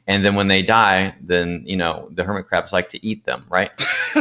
And 0.07 0.23
then 0.23 0.35
when 0.35 0.47
they 0.47 0.61
die 0.61 1.15
then 1.21 1.63
you 1.65 1.77
know 1.77 2.09
the 2.13 2.23
hermit 2.23 2.45
crabs 2.47 2.73
like 2.73 2.89
to 2.89 3.05
eat 3.05 3.25
them 3.25 3.45
right? 3.49 3.71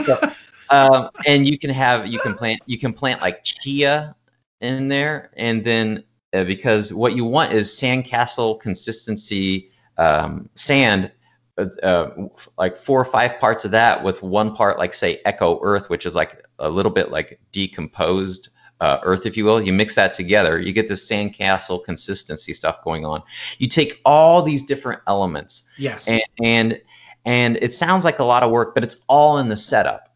So, 0.04 0.18
um, 0.70 1.10
and 1.26 1.46
you 1.46 1.58
can 1.58 1.70
have 1.70 2.06
you 2.06 2.18
can 2.18 2.34
plant 2.34 2.60
you 2.66 2.78
can 2.78 2.92
plant 2.92 3.20
like 3.20 3.42
chia 3.44 4.14
in 4.60 4.88
there. 4.88 5.30
And 5.36 5.62
then 5.64 6.04
uh, 6.32 6.44
because 6.44 6.92
what 6.92 7.14
you 7.14 7.24
want 7.24 7.52
is 7.52 7.68
sandcastle 7.68 8.60
consistency 8.60 9.70
um, 9.98 10.48
sand 10.54 11.10
uh, 11.58 12.10
like 12.58 12.76
four 12.76 13.00
or 13.00 13.04
five 13.04 13.38
parts 13.40 13.64
of 13.64 13.70
that 13.70 14.04
with 14.04 14.22
one 14.22 14.54
part 14.54 14.78
like 14.78 14.92
say 14.92 15.20
Eco 15.26 15.58
Earth 15.62 15.88
which 15.88 16.04
is 16.04 16.14
like 16.14 16.44
a 16.58 16.68
little 16.68 16.92
bit 16.92 17.10
like 17.10 17.40
decomposed 17.52 18.50
uh, 18.78 18.98
earth 19.04 19.24
if 19.24 19.38
you 19.38 19.44
will. 19.46 19.60
You 19.60 19.72
mix 19.72 19.94
that 19.94 20.12
together 20.12 20.60
you 20.60 20.72
get 20.72 20.86
this 20.86 21.08
sandcastle 21.08 21.82
consistency 21.82 22.52
stuff 22.52 22.84
going 22.84 23.06
on. 23.06 23.22
You 23.58 23.68
take 23.68 24.00
all 24.04 24.42
these 24.42 24.64
different 24.64 25.00
elements. 25.06 25.62
Yes. 25.78 26.06
and 26.06 26.22
and 26.42 26.80
and 27.24 27.56
it 27.56 27.72
sounds 27.72 28.04
like 28.04 28.18
a 28.18 28.24
lot 28.24 28.42
of 28.42 28.50
work 28.50 28.74
but 28.74 28.84
it's 28.84 28.98
all 29.08 29.38
in 29.38 29.48
the 29.48 29.56
setup 29.56 30.06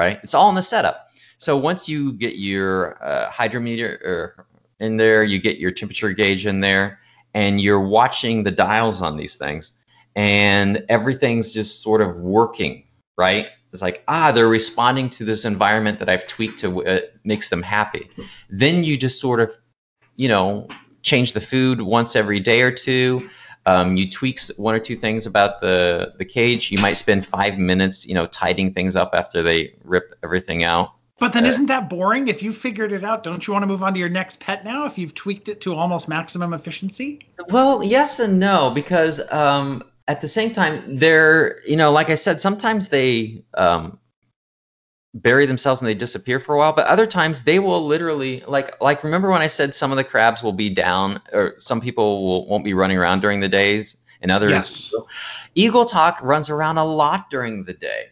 right? 0.00 0.18
It's 0.22 0.34
all 0.34 0.48
in 0.48 0.54
the 0.54 0.62
setup. 0.62 1.10
So 1.36 1.56
once 1.56 1.88
you 1.88 2.12
get 2.12 2.36
your 2.36 3.02
uh, 3.04 3.30
hydrometer 3.30 4.00
er, 4.04 4.46
in 4.80 4.96
there 4.96 5.22
you 5.22 5.38
get 5.38 5.58
your 5.58 5.70
temperature 5.70 6.12
gauge 6.12 6.46
in 6.46 6.60
there 6.60 6.98
and 7.34 7.60
you're 7.60 7.80
watching 7.80 8.42
the 8.42 8.50
dials 8.50 9.02
on 9.02 9.16
these 9.16 9.36
things 9.36 9.72
and 10.16 10.84
everything's 10.88 11.52
just 11.52 11.82
sort 11.82 12.00
of 12.00 12.20
working 12.20 12.84
right 13.16 13.48
it's 13.72 13.82
like 13.82 14.02
ah 14.08 14.32
they're 14.32 14.48
responding 14.48 15.08
to 15.10 15.24
this 15.24 15.44
environment 15.44 15.98
that 15.98 16.08
i've 16.08 16.26
tweaked 16.26 16.58
to 16.58 16.84
uh, 16.84 17.00
makes 17.24 17.48
them 17.48 17.62
happy 17.62 18.10
then 18.48 18.82
you 18.82 18.96
just 18.96 19.20
sort 19.20 19.40
of 19.40 19.56
you 20.16 20.28
know 20.28 20.66
change 21.02 21.32
the 21.32 21.40
food 21.40 21.80
once 21.80 22.16
every 22.16 22.40
day 22.40 22.62
or 22.62 22.72
two 22.72 23.28
um, 23.66 23.96
you 23.96 24.08
tweak 24.08 24.40
one 24.56 24.74
or 24.74 24.78
two 24.78 24.96
things 24.96 25.26
about 25.26 25.60
the 25.60 26.14
the 26.18 26.24
cage. 26.24 26.70
You 26.70 26.80
might 26.80 26.94
spend 26.94 27.26
five 27.26 27.58
minutes, 27.58 28.06
you 28.06 28.14
know, 28.14 28.26
tidying 28.26 28.72
things 28.72 28.96
up 28.96 29.10
after 29.12 29.42
they 29.42 29.74
rip 29.84 30.14
everything 30.22 30.64
out. 30.64 30.92
But 31.20 31.32
then 31.32 31.46
isn't 31.46 31.66
that 31.66 31.88
boring? 31.88 32.28
If 32.28 32.42
you 32.42 32.52
figured 32.52 32.92
it 32.92 33.04
out, 33.04 33.22
don't 33.22 33.46
you 33.46 33.52
want 33.52 33.62
to 33.62 33.66
move 33.66 33.82
on 33.82 33.92
to 33.92 34.00
your 34.00 34.08
next 34.08 34.40
pet 34.40 34.64
now 34.64 34.86
if 34.86 34.98
you've 34.98 35.14
tweaked 35.14 35.48
it 35.48 35.60
to 35.60 35.74
almost 35.74 36.08
maximum 36.08 36.54
efficiency? 36.54 37.20
Well, 37.50 37.84
yes 37.84 38.18
and 38.18 38.40
no, 38.40 38.70
because 38.70 39.20
um, 39.30 39.84
at 40.08 40.20
the 40.20 40.28
same 40.28 40.52
time, 40.52 40.98
they're, 40.98 41.60
you 41.66 41.76
know, 41.76 41.92
like 41.92 42.10
I 42.10 42.16
said, 42.16 42.40
sometimes 42.40 42.88
they 42.88 43.44
um, 43.54 43.98
bury 45.14 45.46
themselves 45.46 45.80
and 45.80 45.88
they 45.88 45.94
disappear 45.94 46.40
for 46.40 46.54
a 46.54 46.58
while, 46.58 46.72
but 46.72 46.86
other 46.86 47.06
times 47.06 47.42
they 47.42 47.58
will 47.58 47.86
literally, 47.86 48.42
like, 48.48 48.80
like 48.80 49.04
remember 49.04 49.30
when 49.30 49.42
I 49.42 49.46
said 49.46 49.74
some 49.74 49.92
of 49.92 49.96
the 49.98 50.04
crabs 50.04 50.42
will 50.42 50.52
be 50.52 50.70
down, 50.70 51.20
or 51.32 51.54
some 51.58 51.80
people 51.80 52.24
will, 52.24 52.48
won't 52.48 52.64
be 52.64 52.74
running 52.74 52.96
around 52.96 53.20
during 53.20 53.40
the 53.40 53.48
days, 53.48 53.96
and 54.22 54.30
others. 54.30 54.50
Yes. 54.50 54.94
Eagle 55.54 55.84
Talk 55.84 56.18
runs 56.22 56.50
around 56.50 56.78
a 56.78 56.84
lot 56.84 57.30
during 57.30 57.64
the 57.64 57.74
day, 57.74 58.08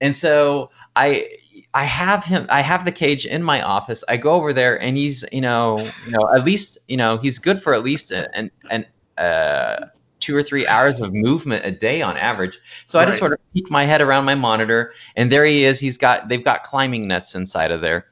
and 0.00 0.14
so 0.14 0.70
I. 0.94 1.36
I 1.74 1.84
have 1.84 2.24
him. 2.24 2.46
I 2.48 2.60
have 2.60 2.84
the 2.84 2.92
cage 2.92 3.26
in 3.26 3.42
my 3.42 3.62
office. 3.62 4.04
I 4.08 4.16
go 4.16 4.32
over 4.32 4.52
there, 4.52 4.80
and 4.80 4.96
he's, 4.96 5.24
you 5.32 5.40
know, 5.40 5.90
you 6.06 6.12
know, 6.12 6.30
at 6.34 6.44
least, 6.44 6.78
you 6.88 6.96
know, 6.96 7.16
he's 7.16 7.38
good 7.38 7.62
for 7.62 7.74
at 7.74 7.82
least 7.82 8.10
an, 8.10 8.50
an, 8.70 8.86
uh, 9.16 9.86
two 10.20 10.36
or 10.36 10.42
three 10.42 10.66
hours 10.66 11.00
of 11.00 11.12
movement 11.12 11.64
a 11.64 11.70
day 11.70 12.02
on 12.02 12.16
average. 12.16 12.58
So 12.86 12.98
I 12.98 13.06
just 13.06 13.18
sort 13.18 13.32
of 13.32 13.38
peek 13.54 13.70
my 13.70 13.84
head 13.84 14.00
around 14.00 14.24
my 14.24 14.34
monitor, 14.34 14.92
and 15.16 15.32
there 15.32 15.44
he 15.44 15.64
is. 15.64 15.80
He's 15.80 15.98
got 15.98 16.28
they've 16.28 16.44
got 16.44 16.62
climbing 16.62 17.08
nets 17.08 17.34
inside 17.34 17.72
of 17.72 17.80
there, 17.80 18.06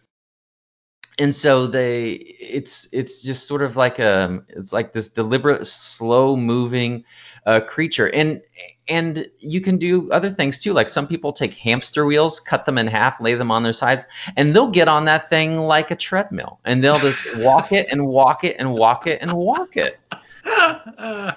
and 1.18 1.34
so 1.34 1.66
they 1.66 2.10
it's 2.10 2.88
it's 2.92 3.22
just 3.22 3.46
sort 3.46 3.62
of 3.62 3.76
like 3.76 3.98
a 3.98 4.42
it's 4.48 4.72
like 4.72 4.92
this 4.92 5.08
deliberate, 5.08 5.66
slow 5.66 6.36
moving 6.36 7.04
uh, 7.48 7.60
creature, 7.60 8.10
and 8.10 8.42
and 8.88 9.26
you 9.38 9.62
can 9.62 9.78
do 9.78 10.10
other 10.12 10.28
things 10.28 10.58
too. 10.58 10.74
Like 10.74 10.90
some 10.90 11.06
people 11.08 11.32
take 11.32 11.54
hamster 11.54 12.04
wheels, 12.04 12.40
cut 12.40 12.66
them 12.66 12.76
in 12.76 12.86
half, 12.86 13.22
lay 13.22 13.34
them 13.34 13.50
on 13.50 13.62
their 13.62 13.72
sides, 13.72 14.06
and 14.36 14.54
they'll 14.54 14.70
get 14.70 14.86
on 14.86 15.06
that 15.06 15.30
thing 15.30 15.56
like 15.56 15.90
a 15.90 15.96
treadmill, 15.96 16.60
and 16.66 16.84
they'll 16.84 16.98
just 16.98 17.36
walk 17.38 17.72
it 17.72 17.88
and 17.90 18.06
walk 18.06 18.44
it 18.44 18.56
and 18.58 18.74
walk 18.74 19.06
it 19.06 19.22
and 19.22 19.32
walk 19.32 19.76
it. 19.76 19.98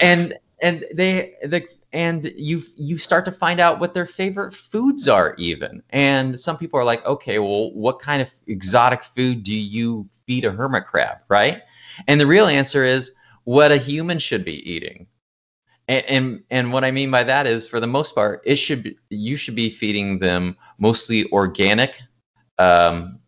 And 0.00 0.38
and 0.62 0.84
they 0.94 1.34
the 1.42 1.66
and 1.92 2.32
you 2.36 2.62
you 2.76 2.96
start 2.98 3.24
to 3.24 3.32
find 3.32 3.58
out 3.58 3.80
what 3.80 3.94
their 3.94 4.06
favorite 4.06 4.54
foods 4.54 5.08
are 5.08 5.34
even. 5.38 5.82
And 5.90 6.38
some 6.38 6.56
people 6.56 6.78
are 6.78 6.84
like 6.84 7.04
okay 7.04 7.40
well 7.40 7.72
what 7.72 7.98
kind 7.98 8.22
of 8.22 8.30
exotic 8.46 9.02
food 9.02 9.42
do 9.42 9.52
you 9.52 10.08
feed 10.24 10.44
a 10.44 10.52
hermit 10.52 10.84
crab? 10.84 11.16
Right? 11.28 11.62
And 12.06 12.20
the 12.20 12.28
real 12.28 12.46
answer 12.46 12.84
is 12.84 13.10
what 13.42 13.72
a 13.72 13.76
human 13.76 14.20
should 14.20 14.44
be 14.44 14.70
eating 14.72 15.08
and 15.88 16.42
and, 16.50 16.72
what 16.72 16.84
i 16.84 16.90
mean 16.90 17.10
by 17.10 17.24
that 17.24 17.46
is 17.46 17.66
for 17.66 17.80
the 17.80 17.86
most 17.86 18.14
part 18.14 18.42
it 18.44 18.56
should 18.56 18.82
be, 18.82 18.96
you 19.08 19.36
should 19.36 19.54
be 19.54 19.70
feeding 19.70 20.18
them 20.18 20.56
mostly 20.78 21.30
organic 21.32 22.00
um, 22.58 23.20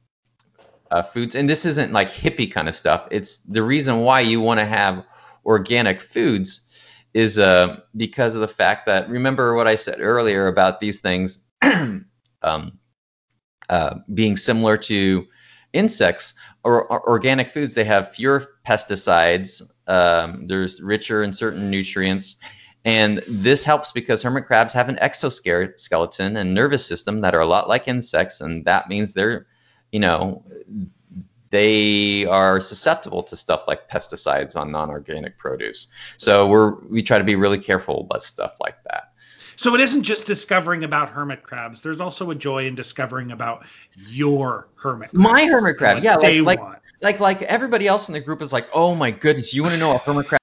uh, 0.90 1.02
foods. 1.02 1.34
And 1.34 1.48
this 1.48 1.64
isn't 1.64 1.92
like 1.92 2.08
hippie 2.08 2.50
kind 2.50 2.68
of 2.68 2.74
stuff. 2.74 3.06
It's 3.10 3.38
the 3.38 3.62
reason 3.62 4.00
why 4.00 4.20
you 4.20 4.40
want 4.40 4.60
to 4.60 4.66
have 4.66 5.04
organic 5.44 6.00
foods 6.00 6.62
is 7.14 7.38
uh, 7.38 7.80
because 7.96 8.34
of 8.34 8.40
the 8.40 8.48
fact 8.48 8.86
that 8.86 9.08
remember 9.08 9.54
what 9.54 9.66
I 9.66 9.74
said 9.74 10.00
earlier 10.00 10.46
about 10.46 10.80
these 10.80 11.00
things 11.00 11.38
um, 11.62 12.78
uh, 13.68 13.94
being 14.12 14.36
similar 14.36 14.76
to 14.76 15.26
insects 15.72 16.34
or, 16.64 16.84
or 16.84 17.08
organic 17.08 17.52
foods, 17.52 17.74
they 17.74 17.84
have 17.84 18.14
fewer 18.14 18.46
pesticides. 18.66 19.62
Um, 19.86 20.46
there's 20.46 20.80
richer 20.80 21.22
in 21.22 21.32
certain 21.32 21.70
nutrients. 21.70 22.36
And 22.84 23.22
this 23.28 23.64
helps 23.64 23.92
because 23.92 24.22
hermit 24.22 24.46
crabs 24.46 24.72
have 24.72 24.88
an 24.88 24.98
exoskeleton 24.98 26.36
and 26.36 26.54
nervous 26.54 26.86
system 26.86 27.20
that 27.20 27.34
are 27.34 27.40
a 27.40 27.46
lot 27.46 27.68
like 27.68 27.88
insects, 27.88 28.40
and 28.40 28.64
that 28.64 28.88
means 28.88 29.12
they're, 29.12 29.46
you 29.92 30.00
know, 30.00 30.44
they 31.50 32.24
are 32.26 32.60
susceptible 32.60 33.22
to 33.24 33.36
stuff 33.36 33.68
like 33.68 33.90
pesticides 33.90 34.56
on 34.56 34.72
non-organic 34.72 35.36
produce. 35.36 35.88
So 36.16 36.46
we're 36.46 36.76
we 36.86 37.02
try 37.02 37.18
to 37.18 37.24
be 37.24 37.34
really 37.34 37.58
careful 37.58 38.00
about 38.02 38.22
stuff 38.22 38.54
like 38.60 38.82
that. 38.84 39.09
So 39.60 39.74
it 39.74 39.82
isn't 39.82 40.04
just 40.04 40.24
discovering 40.24 40.84
about 40.84 41.10
hermit 41.10 41.42
crabs. 41.42 41.82
There's 41.82 42.00
also 42.00 42.30
a 42.30 42.34
joy 42.34 42.64
in 42.64 42.74
discovering 42.74 43.30
about 43.30 43.66
your 43.94 44.68
hermit. 44.76 45.10
Crabs 45.10 45.22
My 45.22 45.44
hermit 45.44 45.76
crab, 45.76 46.02
yeah, 46.02 46.16
like 46.16 46.40
like, 46.42 46.60
like 47.02 47.20
like 47.20 47.42
everybody 47.42 47.86
else 47.86 48.08
in 48.08 48.14
the 48.14 48.20
group 48.20 48.40
is 48.40 48.54
like, 48.54 48.68
oh 48.72 48.94
my 48.94 49.10
goodness, 49.10 49.52
you 49.52 49.62
want 49.62 49.74
to 49.74 49.78
know 49.78 49.94
a 49.94 49.98
hermit 49.98 50.28
crab? 50.28 50.40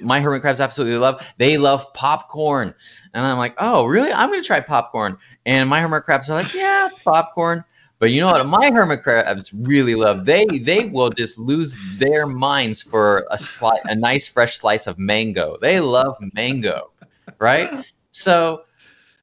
My 0.00 0.20
hermit 0.20 0.42
crabs 0.42 0.60
absolutely 0.60 0.96
love. 0.96 1.26
They 1.38 1.58
love 1.58 1.92
popcorn, 1.92 2.72
and 3.12 3.26
I'm 3.26 3.36
like, 3.36 3.56
oh 3.58 3.84
really? 3.84 4.12
I'm 4.12 4.30
gonna 4.30 4.44
try 4.44 4.60
popcorn. 4.60 5.18
And 5.44 5.68
my 5.68 5.80
hermit 5.80 6.04
crabs 6.04 6.30
are 6.30 6.40
like, 6.40 6.54
yeah, 6.54 6.86
it's 6.86 7.00
popcorn. 7.00 7.64
But 7.98 8.12
you 8.12 8.20
know 8.20 8.30
what? 8.30 8.46
My 8.46 8.70
hermit 8.70 9.02
crabs 9.02 9.52
really 9.52 9.96
love. 9.96 10.24
They 10.24 10.46
they 10.46 10.84
will 10.84 11.10
just 11.10 11.36
lose 11.36 11.76
their 11.98 12.26
minds 12.26 12.80
for 12.80 13.26
a 13.32 13.38
slice, 13.38 13.80
a 13.86 13.96
nice 13.96 14.28
fresh 14.28 14.60
slice 14.60 14.86
of 14.86 15.00
mango. 15.00 15.58
They 15.60 15.80
love 15.80 16.16
mango, 16.32 16.92
right? 17.40 17.84
So 18.12 18.64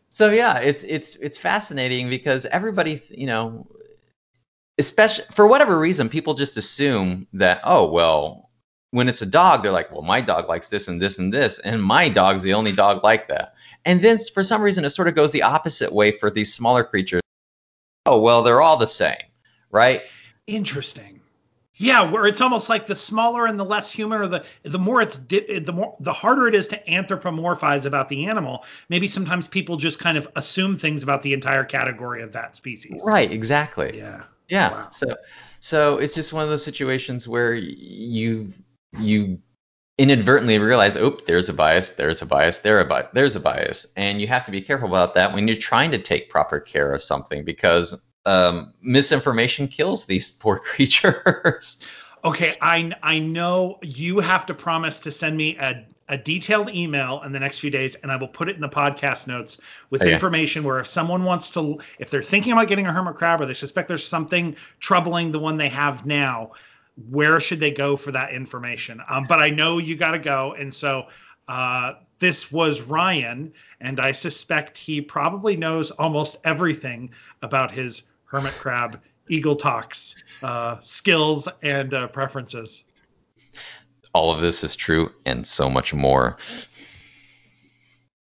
so 0.09 0.31
yeah, 0.31 0.59
it's 0.59 0.83
it's 0.83 1.15
it's 1.15 1.37
fascinating 1.37 2.09
because 2.09 2.45
everybody, 2.45 3.01
you 3.09 3.27
know, 3.27 3.67
especially 4.77 5.25
for 5.33 5.47
whatever 5.47 5.77
reason, 5.77 6.09
people 6.09 6.33
just 6.33 6.57
assume 6.57 7.27
that 7.33 7.61
oh 7.63 7.89
well, 7.91 8.49
when 8.91 9.07
it's 9.09 9.21
a 9.21 9.25
dog, 9.25 9.63
they're 9.63 9.71
like, 9.71 9.91
well, 9.91 10.01
my 10.01 10.21
dog 10.21 10.49
likes 10.49 10.69
this 10.69 10.87
and 10.87 11.01
this 11.01 11.19
and 11.19 11.33
this, 11.33 11.59
and 11.59 11.81
my 11.81 12.09
dog's 12.09 12.43
the 12.43 12.53
only 12.53 12.71
dog 12.71 13.03
like 13.03 13.27
that. 13.29 13.53
And 13.85 14.01
then 14.01 14.17
for 14.33 14.43
some 14.43 14.61
reason, 14.61 14.83
it 14.85 14.89
sort 14.89 15.07
of 15.07 15.15
goes 15.15 15.31
the 15.31 15.43
opposite 15.43 15.93
way 15.93 16.11
for 16.11 16.29
these 16.29 16.53
smaller 16.53 16.83
creatures. 16.83 17.21
Oh 18.05 18.19
well 18.21 18.43
they're 18.43 18.61
all 18.61 18.77
the 18.77 18.87
same 18.87 19.17
right? 19.71 20.01
Interesting 20.47 21.18
yeah 21.79 22.11
where 22.11 22.27
it's 22.27 22.41
almost 22.41 22.69
like 22.69 22.85
the 22.85 22.93
smaller 22.93 23.47
and 23.47 23.59
the 23.59 23.65
less 23.65 23.91
human 23.91 24.21
or 24.21 24.27
the 24.27 24.45
the 24.63 24.77
more 24.77 25.01
it's 25.01 25.17
di- 25.17 25.59
the 25.59 25.73
more 25.73 25.95
the 25.99 26.13
harder 26.13 26.47
it 26.47 26.53
is 26.53 26.67
to 26.67 26.77
anthropomorphize 26.87 27.85
about 27.85 28.09
the 28.09 28.27
animal. 28.27 28.63
Maybe 28.89 29.07
sometimes 29.07 29.47
people 29.47 29.77
just 29.77 29.97
kind 29.97 30.17
of 30.17 30.27
assume 30.35 30.77
things 30.77 31.01
about 31.01 31.23
the 31.23 31.33
entire 31.33 31.63
category 31.63 32.21
of 32.21 32.33
that 32.33 32.55
species. 32.55 33.01
Right 33.03 33.31
exactly. 33.31 33.97
Yeah. 33.97 34.23
Yeah 34.47 34.71
wow. 34.71 34.89
so 34.91 35.15
so 35.59 35.97
it's 35.97 36.13
just 36.13 36.33
one 36.33 36.43
of 36.43 36.49
those 36.49 36.63
situations 36.63 37.27
where 37.27 37.53
you 37.53 38.53
you 38.99 39.39
inadvertently 39.99 40.57
realize, 40.59 40.95
oh, 40.95 41.19
there's 41.27 41.49
a 41.49 41.53
bias, 41.53 41.91
there's 41.91 42.21
a 42.21 42.25
bias, 42.25 42.59
there 42.59 42.79
a 42.79 42.85
bi- 42.85 43.09
there's 43.13 43.35
a 43.35 43.39
bias, 43.39 43.85
and 43.97 44.21
you 44.21 44.27
have 44.27 44.45
to 44.45 44.51
be 44.51 44.61
careful 44.61 44.87
about 44.87 45.13
that 45.13 45.33
when 45.33 45.47
you're 45.47 45.57
trying 45.57 45.91
to 45.91 45.97
take 45.99 46.29
proper 46.29 46.59
care 46.59 46.93
of 46.93 47.01
something 47.01 47.43
because 47.43 47.93
um, 48.25 48.73
misinformation 48.81 49.67
kills 49.67 50.05
these 50.05 50.31
poor 50.31 50.57
creatures. 50.63 51.83
okay, 52.23 52.55
I 52.61 52.91
I 53.01 53.19
know 53.19 53.79
you 53.81 54.19
have 54.19 54.45
to 54.47 54.53
promise 54.53 55.01
to 55.01 55.11
send 55.11 55.37
me 55.37 55.57
a 55.57 55.85
a 56.11 56.17
detailed 56.17 56.69
email 56.69 57.21
in 57.23 57.31
the 57.31 57.39
next 57.39 57.59
few 57.59 57.69
days 57.69 57.93
and 57.93 58.11
I 58.11 58.15
will 58.15 58.27
put 58.27 58.49
it 58.49 58.55
in 58.55 58.61
the 58.61 58.69
podcast 58.69 59.27
notes 59.27 59.59
with 59.91 60.01
okay. 60.01 60.11
information 60.11 60.63
where 60.63 60.79
if 60.79 60.87
someone 60.87 61.23
wants 61.23 61.51
to 61.51 61.79
if 61.99 62.09
they're 62.09 62.23
thinking 62.23 62.51
about 62.51 62.67
getting 62.67 62.87
a 62.87 62.91
hermit 62.91 63.13
crab 63.13 63.41
or 63.41 63.45
they 63.45 63.53
suspect 63.53 63.87
there's 63.87 64.07
something 64.07 64.55
troubling 64.79 65.31
the 65.31 65.37
one 65.37 65.57
they 65.57 65.69
have 65.69 66.07
now 66.07 66.51
where 67.09 67.39
should 67.39 67.59
they 67.59 67.71
go 67.71 67.95
for 67.95 68.11
that 68.11 68.33
information? 68.33 69.01
Um, 69.09 69.25
but 69.27 69.39
I 69.39 69.49
know 69.49 69.77
you 69.77 69.95
got 69.95 70.11
to 70.11 70.19
go, 70.19 70.53
and 70.53 70.73
so 70.73 71.07
uh, 71.47 71.93
this 72.19 72.51
was 72.51 72.81
Ryan, 72.81 73.53
and 73.79 73.99
I 73.99 74.11
suspect 74.11 74.77
he 74.77 75.01
probably 75.01 75.55
knows 75.55 75.91
almost 75.91 76.37
everything 76.43 77.11
about 77.41 77.71
his 77.71 78.03
hermit 78.31 78.53
crab 78.53 78.99
eagle 79.29 79.55
talks 79.55 80.15
uh, 80.43 80.77
skills 80.81 81.47
and 81.61 81.93
uh, 81.93 82.07
preferences. 82.07 82.83
All 84.13 84.33
of 84.33 84.41
this 84.41 84.63
is 84.63 84.75
true 84.75 85.11
and 85.25 85.45
so 85.45 85.69
much 85.69 85.93
more. 85.93 86.37